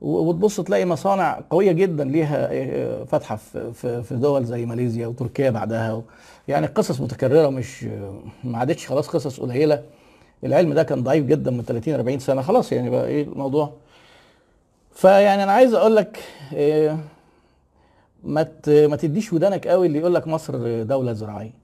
وتبص 0.00 0.60
تلاقي 0.60 0.84
مصانع 0.84 1.40
قوية 1.50 1.72
جدا 1.72 2.04
ليها 2.04 3.04
فاتحة 3.04 3.36
في 3.36 4.06
دول 4.10 4.44
زي 4.44 4.66
ماليزيا 4.66 5.06
وتركيا 5.06 5.50
بعدها 5.50 6.02
يعني 6.48 6.66
قصص 6.66 7.00
متكررة 7.00 7.48
مش 7.48 7.84
ما 8.44 8.58
عادتش 8.58 8.86
خلاص 8.86 9.08
قصص 9.08 9.40
قليلة. 9.40 9.82
العلم 10.44 10.72
ده 10.72 10.82
كان 10.82 11.02
ضعيف 11.02 11.24
جدا 11.26 11.50
من 11.50 11.62
30 11.62 11.94
40 11.94 12.18
سنة. 12.18 12.42
خلاص 12.42 12.72
يعني 12.72 12.90
بقى 12.90 13.06
إيه 13.06 13.22
الموضوع؟ 13.22 13.72
فيعني 14.92 15.42
أنا 15.44 15.52
عايز 15.52 15.74
أقول 15.74 15.96
لك 15.96 16.18
ما 18.24 18.46
ما 18.68 18.96
تديش 18.96 19.32
ودانك 19.32 19.66
قوي 19.68 19.86
اللي 19.86 19.98
يقول 19.98 20.14
لك 20.14 20.28
مصر 20.28 20.82
دولة 20.82 21.12
زراعية. 21.12 21.54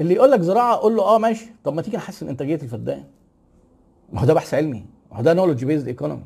اللي 0.00 0.14
يقول 0.14 0.30
لك 0.30 0.40
زراعة 0.40 0.76
قول 0.76 0.96
له 0.96 1.02
آه 1.02 1.18
ماشي. 1.18 1.46
طب 1.64 1.74
ما 1.74 1.82
تيجي 1.82 1.96
نحسن 1.96 2.28
إنتاجية 2.28 2.54
الفدان. 2.62 3.04
ما 4.12 4.20
هو 4.20 4.24
ده 4.26 4.34
بحث 4.34 4.54
علمي. 4.54 4.84
ما 5.12 5.18
هو 5.18 5.22
ده 5.22 5.32
نولج 5.34 5.64
بيزد 5.64 5.86
ايكونومي 5.88 6.22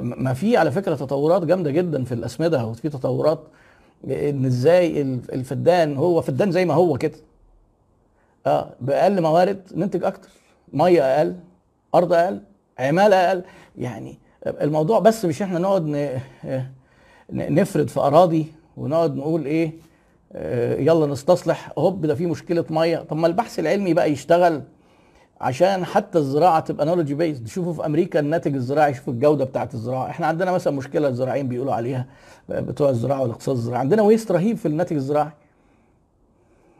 ما 0.00 0.34
في 0.34 0.56
على 0.56 0.70
فكرة 0.70 0.94
تطورات 0.94 1.44
جامدة 1.44 1.70
جدا 1.70 2.04
في 2.04 2.12
الأسمدة 2.12 2.66
وفي 2.66 2.88
تطورات 2.88 3.40
إن 4.04 4.44
إزاي 4.44 5.02
الفدان 5.32 5.96
هو 5.96 6.20
فدان 6.20 6.50
زي 6.52 6.64
ما 6.64 6.74
هو 6.74 6.98
كده. 6.98 7.16
آه 8.46 8.70
بأقل 8.80 9.20
موارد 9.22 9.60
ننتج 9.74 10.04
أكتر. 10.04 10.28
مية 10.72 11.02
أقل 11.16 11.36
أرض 11.94 12.12
أقل 12.12 12.40
عماله 12.78 13.16
أقل. 13.16 13.42
يعني 13.78 14.18
الموضوع 14.46 14.98
بس 14.98 15.24
مش 15.24 15.42
إحنا 15.42 15.58
نقعد 15.58 16.18
نفرد 17.32 17.88
في 17.88 18.00
أراضي 18.00 18.46
ونقعد 18.76 19.16
نقول 19.16 19.46
إيه 19.46 19.72
يلا 20.84 21.06
نستصلح 21.06 21.72
هوب 21.78 22.06
ده 22.06 22.14
في 22.14 22.26
مشكلة 22.26 22.64
مية. 22.70 22.98
طب 22.98 23.16
ما 23.16 23.26
البحث 23.26 23.58
العلمي 23.58 23.94
بقى 23.94 24.12
يشتغل. 24.12 24.62
عشان 25.40 25.84
حتى 25.84 26.18
الزراعة 26.18 26.60
تبقى 26.60 26.86
knowledge 26.86 27.12
based 27.12 27.46
شوفوا 27.48 27.72
في 27.72 27.86
أمريكا 27.86 28.20
الناتج 28.20 28.54
الزراعي 28.54 28.94
شوفوا 28.94 29.12
الجودة 29.12 29.44
بتاعت 29.44 29.74
الزراعة. 29.74 30.10
إحنا 30.10 30.26
عندنا 30.26 30.52
مثلا 30.52 30.72
مشكلة 30.72 31.08
الزراعيين 31.08 31.48
بيقولوا 31.48 31.74
عليها 31.74 32.06
بتوع 32.48 32.90
الزراعة 32.90 33.22
والاقتصاد 33.22 33.56
الزراعي. 33.56 33.80
عندنا 33.80 34.02
waste 34.02 34.32
رهيب 34.32 34.56
في 34.56 34.66
الناتج 34.66 34.96
الزراعي. 34.96 35.30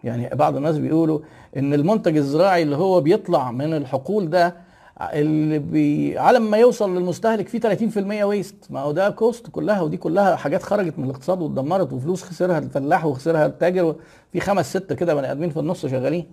يعني 0.05 0.29
بعض 0.35 0.57
الناس 0.57 0.79
بيقولوا 0.79 1.19
إن 1.57 1.75
المنتج 1.75 2.16
الزراعي 2.16 2.62
اللي 2.62 2.77
هو 2.77 3.01
بيطلع 3.01 3.51
من 3.53 3.75
الحقول 3.75 4.31
ده 4.31 4.55
اللي 5.01 5.59
بي 5.59 6.19
على 6.19 6.38
ما 6.38 6.57
يوصل 6.57 6.95
للمستهلك 6.97 7.49
فيه 7.49 7.61
30% 7.61 8.25
waste 8.25 8.55
ما 8.71 8.81
هو 8.81 8.92
ده 8.92 9.11
cost 9.11 9.51
كلها 9.51 9.81
ودي 9.83 9.97
كلها 9.97 10.37
حاجات 10.37 10.62
خرجت 10.62 10.99
من 10.99 11.05
الاقتصاد 11.05 11.42
واتدمرت 11.42 11.92
وفلوس 11.92 12.23
خسرها 12.23 12.59
الفلاح 12.59 13.05
وخسرها 13.07 13.47
التاجر 13.47 13.95
في 14.33 14.40
خمس 14.40 14.71
ست 14.77 14.92
كده 14.92 15.14
بني 15.14 15.33
آدمين 15.33 15.51
في 15.51 15.61
النص 15.61 15.87
شغالين. 15.87 16.27